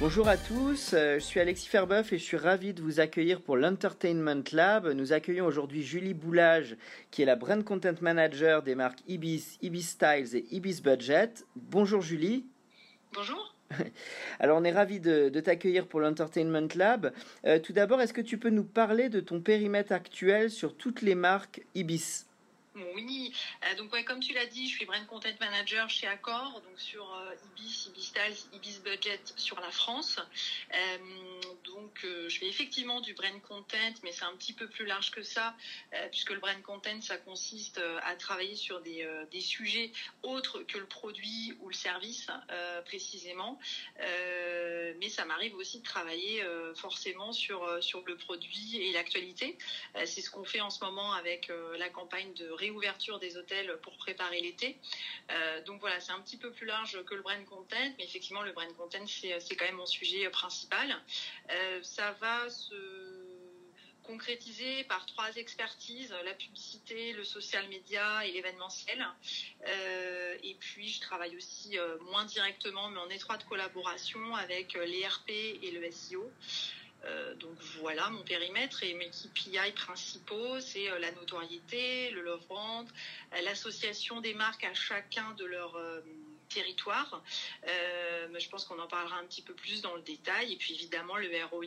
Bonjour 0.00 0.28
à 0.28 0.36
tous, 0.36 0.92
euh, 0.94 1.14
je 1.14 1.24
suis 1.24 1.40
Alexis 1.40 1.66
Ferbeuf 1.66 2.12
et 2.12 2.18
je 2.18 2.22
suis 2.22 2.36
ravi 2.36 2.72
de 2.72 2.80
vous 2.80 3.00
accueillir 3.00 3.40
pour 3.40 3.56
l'Entertainment 3.56 4.44
Lab. 4.52 4.86
Nous 4.86 5.12
accueillons 5.12 5.44
aujourd'hui 5.44 5.82
Julie 5.82 6.14
Boulage, 6.14 6.76
qui 7.10 7.22
est 7.22 7.24
la 7.24 7.34
Brand 7.34 7.64
Content 7.64 7.94
Manager 8.00 8.62
des 8.62 8.76
marques 8.76 9.00
Ibis, 9.08 9.58
Ibis 9.60 9.82
Styles 9.82 10.36
et 10.36 10.46
Ibis 10.52 10.82
Budget. 10.82 11.30
Bonjour 11.56 12.00
Julie. 12.00 12.46
Bonjour. 13.12 13.56
Alors 14.38 14.58
on 14.60 14.62
est 14.62 14.70
ravi 14.70 15.00
de, 15.00 15.30
de 15.30 15.40
t'accueillir 15.40 15.88
pour 15.88 15.98
l'Entertainment 15.98 16.68
Lab. 16.76 17.12
Euh, 17.44 17.58
tout 17.58 17.72
d'abord, 17.72 18.00
est-ce 18.00 18.12
que 18.12 18.20
tu 18.20 18.38
peux 18.38 18.50
nous 18.50 18.62
parler 18.62 19.08
de 19.08 19.18
ton 19.18 19.40
périmètre 19.40 19.90
actuel 19.90 20.48
sur 20.48 20.76
toutes 20.76 21.02
les 21.02 21.16
marques 21.16 21.62
Ibis? 21.74 22.27
Oui, 22.94 23.32
euh, 23.64 23.74
donc 23.74 23.92
ouais, 23.92 24.04
comme 24.04 24.20
tu 24.20 24.32
l'as 24.32 24.46
dit, 24.46 24.68
je 24.68 24.76
suis 24.76 24.84
brand 24.84 25.04
content 25.06 25.34
manager 25.40 25.88
chez 25.90 26.06
Accor, 26.06 26.60
donc 26.60 26.80
sur 26.80 27.12
euh, 27.14 27.34
Ibis, 27.56 27.86
Ibis 27.86 28.02
Styles, 28.04 28.36
Ibis 28.52 28.80
Budget 28.80 29.20
sur 29.36 29.60
la 29.60 29.70
France. 29.70 30.18
Euh, 30.74 30.98
donc 31.64 32.00
je 32.02 32.38
fais 32.38 32.46
effectivement 32.46 33.00
du 33.00 33.14
brand 33.14 33.40
content, 33.42 33.94
mais 34.02 34.12
c'est 34.12 34.24
un 34.24 34.36
petit 34.36 34.52
peu 34.52 34.68
plus 34.68 34.86
large 34.86 35.10
que 35.10 35.22
ça, 35.22 35.54
puisque 36.10 36.30
le 36.30 36.38
brand 36.38 36.60
content, 36.62 37.00
ça 37.00 37.16
consiste 37.18 37.80
à 38.02 38.14
travailler 38.16 38.56
sur 38.56 38.80
des, 38.80 39.06
des 39.30 39.40
sujets 39.40 39.92
autres 40.22 40.62
que 40.62 40.78
le 40.78 40.86
produit 40.86 41.54
ou 41.60 41.68
le 41.68 41.74
service 41.74 42.26
précisément. 42.84 43.58
Mais 43.98 45.08
ça 45.08 45.24
m'arrive 45.24 45.54
aussi 45.56 45.80
de 45.80 45.84
travailler 45.84 46.44
forcément 46.76 47.32
sur, 47.32 47.82
sur 47.82 48.02
le 48.06 48.16
produit 48.16 48.76
et 48.76 48.92
l'actualité. 48.92 49.56
C'est 50.04 50.22
ce 50.22 50.30
qu'on 50.30 50.44
fait 50.44 50.60
en 50.60 50.70
ce 50.70 50.82
moment 50.84 51.12
avec 51.12 51.50
la 51.78 51.88
campagne 51.88 52.32
de 52.34 52.50
réouverture 52.68 53.18
des 53.18 53.36
hôtels 53.36 53.78
pour 53.82 53.96
préparer 53.96 54.40
l'été. 54.40 54.76
Euh, 55.30 55.62
donc 55.64 55.80
voilà, 55.80 56.00
c'est 56.00 56.12
un 56.12 56.20
petit 56.20 56.36
peu 56.36 56.50
plus 56.52 56.66
large 56.66 57.02
que 57.04 57.14
le 57.14 57.22
brand 57.22 57.44
content, 57.46 57.94
mais 57.98 58.04
effectivement, 58.04 58.42
le 58.42 58.52
brand 58.52 58.72
content, 58.76 59.06
c'est 59.06 59.38
c'est 59.40 59.56
quand 59.56 59.66
même 59.66 59.76
mon 59.76 59.86
sujet 59.86 60.26
euh, 60.26 60.30
principal. 60.30 60.96
Euh, 61.50 61.80
ça 61.82 62.12
va 62.12 62.48
se 62.50 62.74
concrétiser 64.08 64.84
par 64.84 65.04
trois 65.04 65.36
expertises, 65.36 66.14
la 66.24 66.32
publicité, 66.32 67.12
le 67.12 67.24
social 67.24 67.68
media 67.68 68.24
et 68.26 68.32
l'événementiel. 68.32 69.06
Euh, 69.66 70.34
et 70.42 70.54
puis, 70.54 70.88
je 70.88 71.00
travaille 71.00 71.36
aussi 71.36 71.78
euh, 71.78 71.98
moins 72.10 72.24
directement, 72.24 72.88
mais 72.88 73.00
en 73.00 73.10
étroite 73.10 73.44
collaboration 73.44 74.34
avec 74.34 74.76
euh, 74.76 74.86
les 74.86 75.06
RP 75.06 75.30
et 75.62 75.70
le 75.70 75.90
SEO. 75.90 76.30
Euh, 77.04 77.34
donc 77.36 77.54
voilà 77.80 78.10
mon 78.10 78.22
périmètre 78.22 78.82
et 78.82 78.94
mes 78.94 79.08
KPI 79.08 79.72
principaux, 79.74 80.60
c'est 80.60 80.90
euh, 80.90 80.98
la 80.98 81.12
notoriété, 81.12 82.10
le 82.10 82.22
love 82.22 82.46
brand, 82.48 82.88
euh, 83.32 83.40
l'association 83.42 84.20
des 84.20 84.34
marques 84.34 84.64
à 84.64 84.74
chacun 84.74 85.32
de 85.38 85.44
leur 85.44 85.76
euh, 85.76 86.00
territoire. 86.48 87.22
Je 87.64 88.48
pense 88.48 88.64
qu'on 88.64 88.78
en 88.78 88.86
parlera 88.86 89.18
un 89.18 89.24
petit 89.24 89.42
peu 89.42 89.52
plus 89.52 89.82
dans 89.82 89.94
le 89.94 90.02
détail. 90.02 90.52
Et 90.52 90.56
puis 90.56 90.74
évidemment 90.74 91.16
le 91.16 91.28
ROI, 91.50 91.66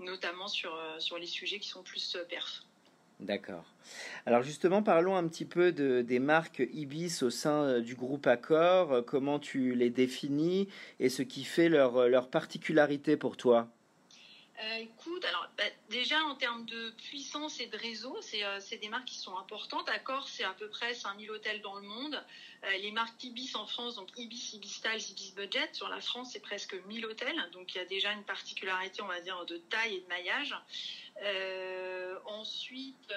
notamment 0.00 0.48
sur, 0.48 0.78
sur 0.98 1.18
les 1.18 1.26
sujets 1.26 1.58
qui 1.58 1.68
sont 1.68 1.82
plus 1.82 2.16
perf. 2.28 2.62
D'accord. 3.20 3.64
Alors 4.26 4.42
justement, 4.42 4.82
parlons 4.82 5.16
un 5.16 5.28
petit 5.28 5.44
peu 5.44 5.72
de, 5.72 6.02
des 6.02 6.20
marques 6.20 6.62
Ibis 6.72 7.22
au 7.22 7.30
sein 7.30 7.80
du 7.80 7.94
groupe 7.94 8.26
Accor. 8.26 9.04
Comment 9.04 9.38
tu 9.38 9.74
les 9.74 9.90
définis 9.90 10.68
et 11.00 11.10
ce 11.10 11.22
qui 11.22 11.44
fait 11.44 11.68
leur, 11.68 12.08
leur 12.08 12.28
particularité 12.28 13.16
pour 13.16 13.36
toi? 13.36 13.73
Euh, 14.62 14.76
écoute, 14.76 15.24
alors 15.24 15.48
bah, 15.58 15.64
déjà 15.90 16.22
en 16.24 16.36
termes 16.36 16.64
de 16.66 16.90
puissance 17.08 17.58
et 17.58 17.66
de 17.66 17.76
réseau, 17.76 18.16
c'est 18.20 18.44
euh, 18.44 18.60
c'est 18.60 18.76
des 18.76 18.88
marques 18.88 19.06
qui 19.06 19.18
sont 19.18 19.36
importantes. 19.36 19.88
Accor, 19.88 20.28
c'est 20.28 20.44
à 20.44 20.52
peu 20.52 20.68
près 20.68 20.94
5000 20.94 21.28
hôtels 21.32 21.60
dans 21.60 21.74
le 21.74 21.82
monde. 21.82 22.22
Euh, 22.62 22.76
les 22.78 22.92
marques 22.92 23.22
Ibis 23.24 23.56
en 23.56 23.66
France, 23.66 23.96
donc 23.96 24.08
Ibis, 24.16 24.54
Ibis 24.54 24.74
Styles, 24.74 25.10
Ibis 25.10 25.32
Budget, 25.34 25.70
sur 25.72 25.88
la 25.88 26.00
France, 26.00 26.30
c'est 26.32 26.40
presque 26.40 26.74
1000 26.86 27.04
hôtels. 27.04 27.50
Donc 27.52 27.74
il 27.74 27.78
y 27.78 27.80
a 27.80 27.84
déjà 27.84 28.12
une 28.12 28.22
particularité, 28.22 29.02
on 29.02 29.08
va 29.08 29.20
dire, 29.20 29.44
de 29.44 29.56
taille 29.56 29.96
et 29.96 30.00
de 30.00 30.06
maillage. 30.06 30.54
Ensuite, 32.26 33.12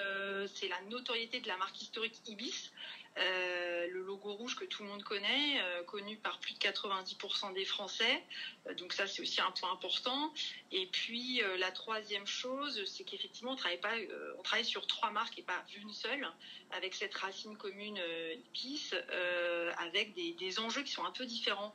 c'est 0.54 0.68
la 0.68 0.80
notoriété 0.82 1.40
de 1.40 1.48
la 1.48 1.56
marque 1.56 1.80
historique 1.80 2.14
Ibis. 2.26 2.72
Euh, 3.16 3.88
le 3.88 4.02
logo 4.02 4.32
rouge 4.32 4.54
que 4.54 4.64
tout 4.64 4.82
le 4.82 4.88
monde 4.88 5.02
connaît, 5.02 5.60
euh, 5.60 5.82
connu 5.84 6.16
par 6.16 6.38
plus 6.38 6.54
de 6.54 6.58
90% 6.58 7.52
des 7.52 7.64
Français. 7.64 8.22
Euh, 8.66 8.74
donc 8.74 8.92
ça, 8.92 9.06
c'est 9.06 9.22
aussi 9.22 9.40
un 9.40 9.50
point 9.50 9.72
important. 9.72 10.32
Et 10.70 10.86
puis 10.86 11.40
la 11.58 11.70
troisième 11.70 12.26
chose, 12.26 12.84
c'est 12.84 13.04
qu'effectivement, 13.04 13.52
on 13.52 13.56
travaille 13.56 13.80
pas, 13.80 13.94
on 14.38 14.42
travaille 14.42 14.66
sur 14.66 14.86
trois 14.86 15.10
marques 15.10 15.38
et 15.38 15.42
pas 15.42 15.64
une 15.74 15.92
seule, 15.94 16.28
avec 16.72 16.94
cette 16.94 17.14
racine 17.14 17.56
commune 17.56 17.98
euh, 17.98 19.72
avec 19.78 20.12
des, 20.12 20.32
des 20.34 20.58
enjeux 20.58 20.82
qui 20.82 20.92
sont 20.92 21.04
un 21.04 21.10
peu 21.10 21.24
différents 21.24 21.72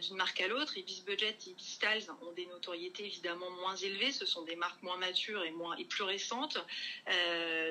d'une 0.00 0.16
marque 0.16 0.40
à 0.40 0.46
l'autre. 0.46 0.76
Ibis 0.78 1.02
Budget 1.04 1.30
et 1.30 1.50
Ibis 1.50 1.64
Styles 1.64 2.08
ont 2.22 2.32
des 2.32 2.46
notoriétés 2.46 3.06
évidemment 3.06 3.50
moins 3.50 3.74
élevées. 3.74 4.12
Ce 4.12 4.26
sont 4.26 4.42
des 4.42 4.54
marques 4.54 4.80
moins 4.82 4.96
matures 4.96 5.42
et 5.42 5.50
moins 5.50 5.74
et 5.76 5.84
plus 5.84 6.04
récentes. 6.04 6.58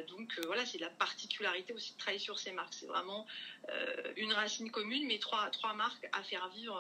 Donc 0.10 0.38
voilà, 0.46 0.66
c'est 0.66 0.80
la 0.80 0.90
particularité 0.90 1.74
aussi 1.74 1.94
de 1.94 1.98
travailler 1.98 2.20
sur 2.20 2.38
ces 2.38 2.52
marques. 2.52 2.74
C'est 2.74 2.88
vraiment 2.88 3.05
euh, 3.10 4.14
une 4.18 4.34
racine 4.34 4.72
commune, 4.72 5.06
mais 5.08 5.20
trois 5.20 5.50
trois 5.50 5.74
marques 5.74 6.08
à 6.12 6.24
faire 6.24 6.50
vivre 6.50 6.78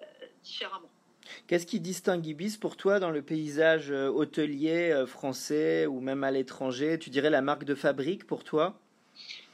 euh, 0.00 0.04
différemment. 0.42 0.90
Qu'est-ce 1.46 1.66
qui 1.66 1.80
distingue 1.80 2.26
Ibis 2.26 2.56
pour 2.56 2.76
toi 2.76 2.98
dans 2.98 3.10
le 3.10 3.22
paysage 3.22 3.90
euh, 3.90 4.08
hôtelier 4.08 5.04
français 5.06 5.86
ou 5.86 6.00
même 6.00 6.24
à 6.24 6.30
l'étranger? 6.30 6.98
Tu 6.98 7.10
dirais 7.10 7.30
la 7.30 7.42
marque 7.42 7.64
de 7.64 7.74
fabrique 7.74 8.26
pour 8.26 8.42
toi? 8.42 8.80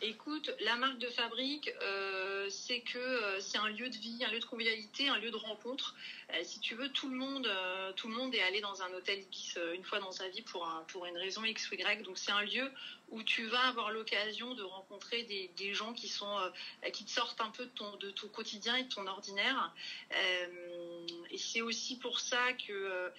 Écoute, 0.02 0.54
la 0.60 0.76
marque 0.76 0.98
de 0.98 1.08
fabrique, 1.08 1.72
euh, 1.82 2.46
c'est 2.50 2.80
que 2.80 2.98
euh, 2.98 3.40
c'est 3.40 3.58
un 3.58 3.68
lieu 3.68 3.88
de 3.88 3.96
vie, 3.96 4.22
un 4.24 4.30
lieu 4.30 4.38
de 4.38 4.44
convivialité, 4.44 5.08
un 5.08 5.18
lieu 5.18 5.30
de 5.30 5.36
rencontre. 5.36 5.96
Euh, 6.30 6.34
si 6.44 6.60
tu 6.60 6.74
veux, 6.74 6.90
tout 6.90 7.08
le 7.08 7.16
monde, 7.16 7.48
tout 7.96 8.08
le 8.08 8.14
monde 8.14 8.34
est 8.34 8.42
allé 8.42 8.60
dans 8.60 8.82
un 8.82 8.92
hôtel 8.92 9.18
Ibis 9.20 9.58
une 9.74 9.82
fois 9.82 9.98
dans 9.98 10.12
sa 10.12 10.28
vie 10.28 10.42
pour 10.42 10.68
un, 10.68 10.84
pour 10.92 11.06
une 11.06 11.16
raison 11.16 11.42
X 11.44 11.70
ou 11.70 11.74
Y. 11.74 12.02
Donc 12.04 12.18
c'est 12.18 12.30
un 12.30 12.42
lieu 12.42 12.70
où 13.08 13.22
tu 13.22 13.46
vas 13.46 13.68
avoir 13.68 13.90
l'occasion 13.90 14.54
de 14.54 14.62
rencontrer 14.62 15.22
des, 15.22 15.74
gens 15.74 15.92
qui 15.92 16.08
sont 16.08 16.38
euh, 16.38 16.90
qui 16.90 17.04
te 17.04 17.10
sortent 17.10 17.40
un 17.40 17.50
peu 17.50 17.66
de 17.66 18.10
ton 18.10 18.28
quotidien 18.28 18.76
et 18.76 18.84
de 18.84 18.88
ton 18.88 19.06
ordinaire. 19.06 19.72
Euh, 20.12 21.06
et 21.30 21.38
c'est 21.38 21.60
aussi 21.60 21.98
pour 21.98 22.20
ça 22.20 22.52
que, 22.54 22.72
euh, 22.72 23.10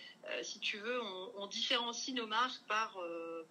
si 0.41 0.59
tu 0.59 0.77
veux, 0.77 1.01
on, 1.35 1.47
différencie 1.47 2.13
nos 2.15 2.27
marques 2.27 2.61
par 2.67 2.97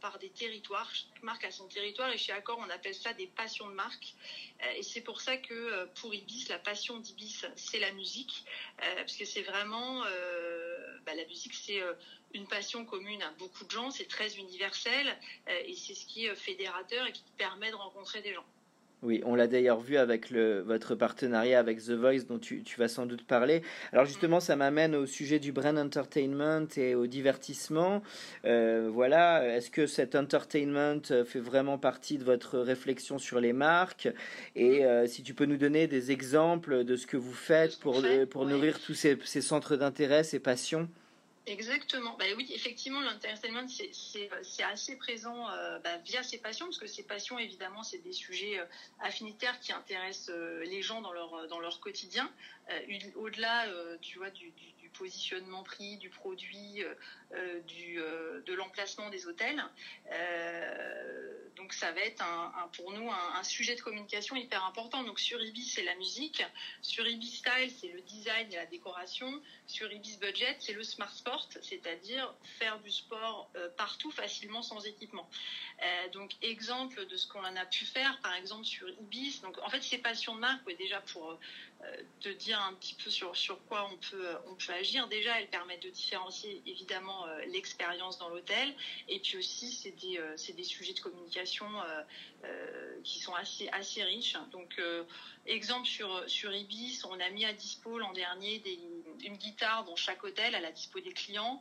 par 0.01 0.19
des 0.19 0.29
territoires. 0.29 0.91
Chaque 0.95 1.23
marque 1.23 1.45
a 1.45 1.51
son 1.51 1.67
territoire 1.69 2.11
et 2.11 2.19
chez 2.19 2.33
Accor 2.33 2.59
on 2.59 2.71
appelle 2.71 2.95
ça 2.95 3.15
des 3.15 3.27
passions 3.27 3.69
de 3.69 3.75
marque. 3.75 4.15
Et 4.77 4.83
c'est 4.83 5.01
pour 5.01 5.21
ça 5.21 5.37
que 5.39 5.87
pour 6.01 6.15
Ibis, 6.15 6.49
la 6.49 6.59
passion 6.59 6.99
d'Ibis, 6.99 7.47
c'est 7.57 7.79
la 7.79 7.93
musique, 7.93 8.45
parce 8.79 9.17
que 9.17 9.25
c'est 9.25 9.43
vraiment 9.43 10.03
bah, 11.07 11.15
la 11.15 11.25
musique, 11.25 11.55
c'est 11.55 11.83
une 12.37 12.47
passion 12.47 12.85
commune 12.85 13.23
à 13.23 13.33
beaucoup 13.39 13.65
de 13.65 13.71
gens, 13.71 13.91
c'est 13.91 14.09
très 14.09 14.37
universel 14.37 15.07
euh, 15.49 15.53
et 15.67 15.75
c'est 15.75 15.95
ce 15.95 16.07
qui 16.07 16.27
est 16.27 16.35
fédérateur 16.35 17.07
et 17.07 17.13
qui 17.13 17.25
permet 17.37 17.71
de 17.71 17.77
rencontrer 17.77 18.21
des 18.21 18.35
gens. 18.35 18.45
Oui, 19.03 19.21
on 19.27 19.35
l'a 19.35 19.47
d'ailleurs 19.47 19.79
vu 19.79 19.99
avec 19.99 20.31
le, 20.31 20.63
votre 20.63 20.95
partenariat 20.95 21.59
avec 21.59 21.79
The 21.79 21.91
Voice 21.91 22.25
dont 22.27 22.39
tu, 22.39 22.63
tu 22.63 22.79
vas 22.79 22.89
sans 22.89 23.05
doute 23.05 23.27
parler. 23.27 23.63
Alors 23.93 24.07
justement, 24.07 24.41
ça 24.41 24.57
m'amène 24.57 24.95
au 24.95 25.05
sujet 25.05 25.39
du 25.39 25.53
brand 25.53 25.77
entertainment 25.79 26.67
et 26.77 26.95
au 26.95 27.07
divertissement. 27.07 28.03
Euh, 28.47 28.89
voilà, 28.91 29.57
est-ce 29.57 29.71
que 29.71 29.87
cet 29.87 30.15
entertainment 30.15 31.03
fait 31.27 31.41
vraiment 31.41 31.77
partie 31.79 32.17
de 32.17 32.25
votre 32.25 32.59
réflexion 32.59 33.19
sur 33.19 33.39
les 33.39 33.53
marques? 33.53 34.09
Et 34.57 34.85
euh, 34.85 35.07
si 35.07 35.23
tu 35.23 35.35
peux 35.35 35.45
nous 35.45 35.59
donner 35.59 35.87
des 35.87 36.11
exemples 36.11 36.83
de 36.83 36.97
ce 36.97 37.07
que 37.07 37.19
vous 37.19 37.35
faites 37.35 37.79
pour, 37.79 38.01
fait, 38.01 38.25
pour 38.25 38.43
ouais. 38.43 38.53
nourrir 38.53 38.81
tous 38.81 38.95
ces, 38.95 39.19
ces 39.25 39.43
centres 39.43 39.77
d'intérêt, 39.77 40.25
ces 40.25 40.41
passions? 40.41 40.89
Exactement. 41.49 42.17
Bah 42.19 42.25
oui, 42.37 42.47
effectivement, 42.51 43.01
l'entertainment, 43.01 43.69
c'est- 43.69 43.93
c'est 44.43 44.63
assez 44.65 44.97
présent 44.97 45.49
euh, 45.51 45.79
bah, 45.79 45.97
via 45.99 46.25
ses 46.25 46.39
passions, 46.39 46.67
parce 46.67 46.79
que 46.79 46.89
ces 46.89 47.05
passions, 47.05 47.39
évidemment, 47.39 47.85
c'est 47.85 47.99
des 47.99 48.13
sujets 48.13 48.59
euh, 48.59 48.65
affinitaires 48.99 49.61
qui 49.61 49.71
intéressent 49.73 50.31
euh, 50.35 50.65
les 50.65 50.83
gens 50.83 51.01
dans 51.03 51.13
leur, 51.13 51.47
dans 51.47 51.61
leur 51.61 51.79
quotidien. 51.79 52.29
Euh, 52.71 52.81
Au-delà, 53.15 53.67
euh, 53.69 53.97
tu 54.03 54.19
vois, 54.19 54.31
du 54.31 54.53
positionnement 54.95 55.63
prix 55.63 55.99
du 55.99 56.09
produit, 56.09 56.83
du, 57.67 57.97
de 57.97 58.53
l'emplacement 58.55 59.11
des 59.11 59.27
hôtels. 59.27 59.63
donc 61.57 61.73
ça 61.75 61.93
va 61.93 62.01
être 62.03 62.23
un, 62.23 62.69
pour 62.77 62.93
nous 62.93 63.11
un, 63.11 63.43
sujet 63.45 63.75
de 63.75 63.81
communication 63.81 64.37
hyper 64.37 64.65
important. 64.65 65.03
Donc 65.05 65.19
sur 65.21 65.43
Ibis, 65.43 65.67
c'est 65.75 65.83
la 65.83 65.95
musique. 65.97 66.43
Sur 66.83 67.07
Ibis 67.07 67.31
Style, 67.39 67.71
c'est 67.79 67.89
le 67.89 68.01
design 68.03 68.51
et 68.53 68.57
la 68.57 68.67
décoration. 68.67 69.31
Sur 69.67 69.93
Ibis 69.93 70.17
Budget, 70.19 70.57
c'est 70.61 70.73
le 70.73 70.83
smart 70.83 71.13
sport, 71.13 71.36
c'est-à-dire 71.63 72.35
faire 72.59 72.81
du 72.81 72.91
sport 72.91 73.51
partout 73.77 74.11
facilement 74.11 74.63
sans 74.63 74.85
équipement. 74.87 75.29
donc 76.13 76.33
exemple 76.43 77.07
de 77.07 77.17
ce 77.17 77.27
qu'on 77.27 77.45
en 77.45 77.57
a 77.57 77.67
pu 77.67 77.85
faire, 77.85 78.21
par 78.21 78.35
exemple 78.35 78.65
sur 78.65 78.89
Ibis. 78.89 79.41
Donc 79.43 79.59
en 79.63 79.69
fait, 79.69 79.83
c'est 79.83 79.99
passion 79.99 80.35
de 80.35 80.41
marque, 80.41 80.77
déjà 80.77 81.01
pour 81.01 81.39
euh, 81.83 81.97
te 82.21 82.31
dire 82.31 82.61
un 82.61 82.73
petit 82.75 82.95
peu 82.95 83.11
sur, 83.11 83.37
sur 83.37 83.63
quoi 83.67 83.89
on 83.93 83.97
peut, 83.99 84.29
on 84.47 84.55
peut 84.55 84.73
agir. 84.73 85.09
Déjà, 85.09 85.39
elles 85.39 85.49
permettent 85.49 85.83
de 85.83 85.91
différencier 85.91 86.63
évidemment 86.65 87.27
euh, 87.27 87.45
l'expérience 87.47 88.19
dans 88.19 88.31
l'hôtel. 88.31 88.75
Et 89.09 89.21
puis 89.21 89.37
aussi, 89.37 89.71
c'est 89.71 89.91
des, 89.91 90.19
euh, 90.19 90.37
des, 90.57 90.65
sujets 90.65 90.95
de 90.95 91.01
communication 91.01 91.67
qui 93.03 93.19
sont 93.19 93.35
assez, 93.35 93.69
assez 93.71 94.03
riches. 94.05 94.37
Donc, 94.53 94.81
exemple 95.47 95.87
sur, 95.87 96.29
sur 96.29 96.55
Ibis, 96.55 97.05
on 97.05 97.19
a 97.19 97.29
mis 97.31 97.45
à 97.45 97.53
dispo 97.53 97.99
l'an 97.99 98.13
dernier 98.13 98.59
des, 98.61 98.79
une 99.23 99.37
guitare 99.37 99.85
dans 99.85 99.97
chaque 99.97 100.23
hôtel 100.25 100.55
à 100.55 100.61
la 100.61 100.73
dispo 100.73 101.01
des 101.01 101.13
clients. 101.13 101.61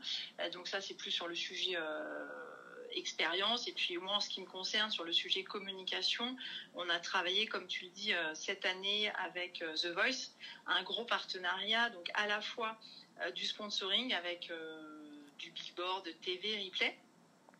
donc 0.54 0.68
ça, 0.68 0.82
c'est 0.82 0.94
plus 0.94 1.12
sur 1.12 1.28
le 1.28 1.36
sujet 1.36 1.78
expérience. 2.96 3.68
Et 3.68 3.72
puis 3.72 3.98
moi, 3.98 4.16
en 4.16 4.20
ce 4.20 4.30
qui 4.30 4.42
me 4.42 4.46
concerne, 4.46 4.90
sur 4.92 5.04
le 5.04 5.14
sujet 5.14 5.44
communication, 5.44 6.36
on 6.74 6.90
a 6.90 7.00
travaillé, 7.00 7.48
comme 7.48 7.68
tu 7.68 7.86
le 7.86 7.92
dis, 7.92 8.14
euh, 8.14 8.34
cette 8.34 8.66
année 8.66 9.12
avec 9.12 9.62
euh, 9.62 9.76
The 9.76 9.88
Voice, 9.88 10.32
un 10.68 10.84
gros 10.84 11.06
partenariat, 11.06 11.90
donc 11.90 12.10
à 12.14 12.28
la 12.28 12.42
fois 12.42 12.78
euh, 13.22 13.32
du 13.32 13.46
sponsoring 13.46 14.14
avec 14.14 14.52
du 15.38 15.52
billboard, 15.52 16.10
TV, 16.22 16.64
replay. 16.66 16.98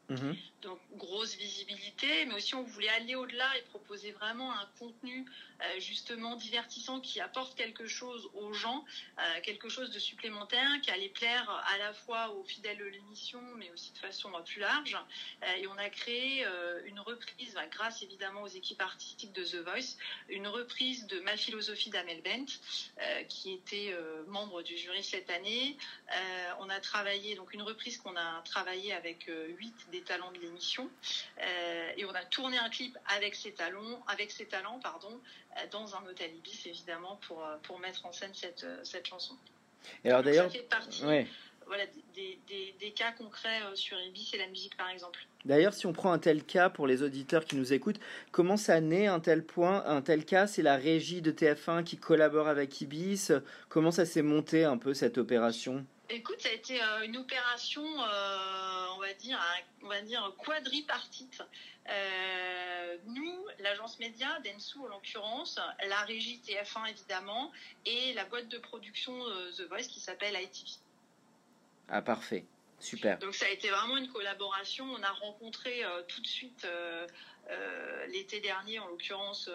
Mhm. 0.10 0.36
Donc 0.62 0.80
grosse 0.94 1.36
visibilité, 1.36 2.26
mais 2.26 2.36
aussi 2.36 2.54
on 2.54 2.64
voulait 2.64 2.90
aller 2.90 3.16
au-delà 3.16 3.58
et 3.58 3.62
proposer 3.64 4.12
vraiment 4.12 4.52
un 4.52 4.68
contenu 4.78 5.26
euh, 5.55 5.55
justement 5.80 6.36
divertissant 6.36 7.00
qui 7.00 7.20
apporte 7.20 7.56
quelque 7.56 7.88
chose 7.88 8.30
aux 8.34 8.54
gens, 8.54 8.86
euh, 9.20 9.42
quelque 9.44 9.70
chose 9.70 9.92
de 9.92 10.00
supplémentaire 10.00 10.70
qui 10.82 10.92
allait 10.92 11.10
plaire 11.10 11.50
à 11.74 11.78
la 11.78 11.94
fois 11.94 12.30
aux 12.32 12.44
fidèles 12.44 12.78
de 12.78 12.86
l'émission, 12.86 13.42
mais 13.58 13.70
aussi 13.72 13.92
de 13.94 13.98
façon 13.98 14.32
plus 14.46 14.60
large. 14.60 14.98
Euh, 15.44 15.56
et 15.56 15.68
on 15.68 15.78
a 15.78 15.90
créé 15.90 16.46
une 16.86 17.00
reprise, 17.00 17.54
bah, 17.54 17.66
grâce 17.68 18.02
évidemment 18.02 18.44
aux 18.44 18.48
équipes 18.48 18.82
artistiques 18.82 19.34
de 19.34 19.44
The 19.44 19.56
Voice, 19.64 19.98
une 20.30 20.48
reprise 20.48 21.08
de 21.08 21.20
Ma 21.22 21.38
philosophie 21.38 21.90
d'Amel 21.90 22.22
Bent, 22.22 22.46
qui 23.30 23.54
était 23.54 23.96
membre 24.28 24.62
du 24.62 24.78
jury 24.78 25.04
cette 25.04 25.30
année. 25.30 25.78
on 26.60 26.70
a 26.70 26.80
travaillé 26.80 27.36
donc 27.36 27.54
une 27.54 27.62
reprise 27.62 27.98
qu'on 27.98 28.16
a 28.16 28.42
travaillé 28.44 28.94
avec 28.94 29.30
huit 29.58 29.76
des 29.92 30.02
talents 30.02 30.32
de 30.32 30.40
l'émission, 30.40 30.90
et 31.98 32.06
on 32.06 32.14
a 32.14 32.26
tourné 32.26 32.58
un 32.58 32.70
clip 32.70 32.98
avec 33.08 33.36
ces 33.36 33.54
talents, 33.54 34.04
avec 34.08 34.32
ces 34.32 34.48
talents, 34.48 34.80
pardon, 34.80 35.22
euh, 35.55 35.55
dans 35.72 35.96
un 35.96 36.06
hôtel 36.06 36.32
Ibis, 36.36 36.68
évidemment, 36.68 37.20
pour, 37.28 37.44
euh, 37.44 37.56
pour 37.64 37.80
mettre 37.80 38.06
en 38.06 38.12
scène 38.12 38.34
cette, 38.34 38.64
euh, 38.64 38.84
cette 38.84 39.08
chanson. 39.08 39.36
Et 40.04 40.10
alors 40.10 40.24
d'ailleurs, 40.24 40.52
ça 40.52 40.58
fait 40.58 40.70
partie 40.70 41.04
voilà, 41.68 41.84
des, 42.14 42.38
des, 42.48 42.76
des, 42.80 42.92
cas 42.92 43.12
concrets 43.12 43.60
sur 43.74 44.00
Ibis 44.00 44.32
et 44.34 44.38
la 44.38 44.48
musique, 44.48 44.78
par 44.78 44.90
exemple. 44.90 45.20
D'ailleurs, 45.46 45.74
si 45.74 45.88
on 45.88 45.94
prend 45.94 46.12
un 46.12 46.20
tel 46.20 46.44
cas 46.44 46.70
pour 46.70 46.86
les 46.86 47.02
auditeurs 47.02 47.44
qui 47.44 47.56
nous 47.56 47.74
écoutent, 47.74 48.00
comment 48.32 48.56
ça 48.56 48.82
naît 48.82 49.08
un 49.08 49.20
tel 49.20 49.44
point, 49.44 49.84
un 49.88 50.04
tel 50.04 50.26
cas? 50.26 50.46
C'est 50.46 50.62
la 50.62 50.76
régie 50.76 51.24
de 51.24 51.32
TF1 51.32 51.84
qui 51.84 51.98
collabore 51.98 52.48
avec 52.48 52.82
Ibis. 52.82 53.32
Comment 53.68 53.90
ça 53.90 54.06
s'est 54.06 54.22
monté 54.22 54.64
un 54.64 54.78
peu 54.78 54.94
cette 54.94 55.18
opération? 55.18 55.84
Écoute, 56.10 56.40
ça 56.40 56.50
a 56.50 56.52
été 56.52 56.80
une 57.04 57.18
opération, 57.18 57.84
on 57.84 59.00
va 59.00 59.14
dire, 59.20 59.40
on 59.82 59.88
va 59.88 60.02
dire 60.02 60.34
quadripartite. 60.38 61.42
Euh, 61.88 62.98
nous, 63.06 63.46
l'agence 63.60 64.00
média, 64.00 64.40
Densu 64.44 64.80
en 64.80 64.88
l'occurrence, 64.88 65.60
la 65.88 66.02
régie 66.02 66.42
TF1 66.46 66.90
évidemment, 66.90 67.52
et 67.86 68.14
la 68.14 68.26
boîte 68.26 68.48
de 68.48 68.58
production 68.58 69.14
euh, 69.28 69.52
The 69.52 69.68
Voice 69.68 69.88
qui 69.88 70.00
s'appelle 70.00 70.36
ITV. 70.42 70.72
Ah 71.88 72.02
parfait, 72.02 72.46
super. 72.80 73.20
Donc 73.20 73.36
ça 73.36 73.46
a 73.46 73.50
été 73.50 73.70
vraiment 73.70 73.98
une 73.98 74.12
collaboration. 74.12 74.86
On 74.86 75.04
a 75.04 75.12
rencontré 75.12 75.84
euh, 75.84 76.02
tout 76.08 76.22
de 76.22 76.28
suite 76.28 76.68
l'été 78.08 78.40
dernier 78.40 78.80
en 78.80 78.88
l'occurrence 78.88 79.52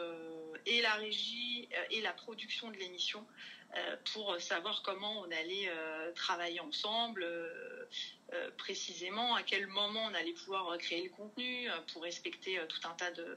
et 0.65 0.81
la 0.81 0.95
régie 0.95 1.69
et 1.91 2.01
la 2.01 2.13
production 2.13 2.71
de 2.71 2.77
l'émission 2.77 3.27
pour 4.13 4.41
savoir 4.41 4.83
comment 4.83 5.21
on 5.21 5.31
allait 5.31 5.71
travailler 6.15 6.61
ensemble 6.61 7.25
euh, 8.33 8.49
précisément 8.59 9.35
à 9.35 9.43
quel 9.43 9.67
moment 9.67 10.05
on 10.05 10.15
allait 10.15 10.35
pouvoir 10.35 10.79
créer 10.79 11.03
le 11.03 11.11
contenu 11.11 11.69
euh, 11.69 11.73
pour 11.93 12.03
respecter 12.03 12.61
euh, 12.61 12.67
tout 12.67 12.89
un 12.89 12.95
tas 12.95 13.11
de, 13.11 13.37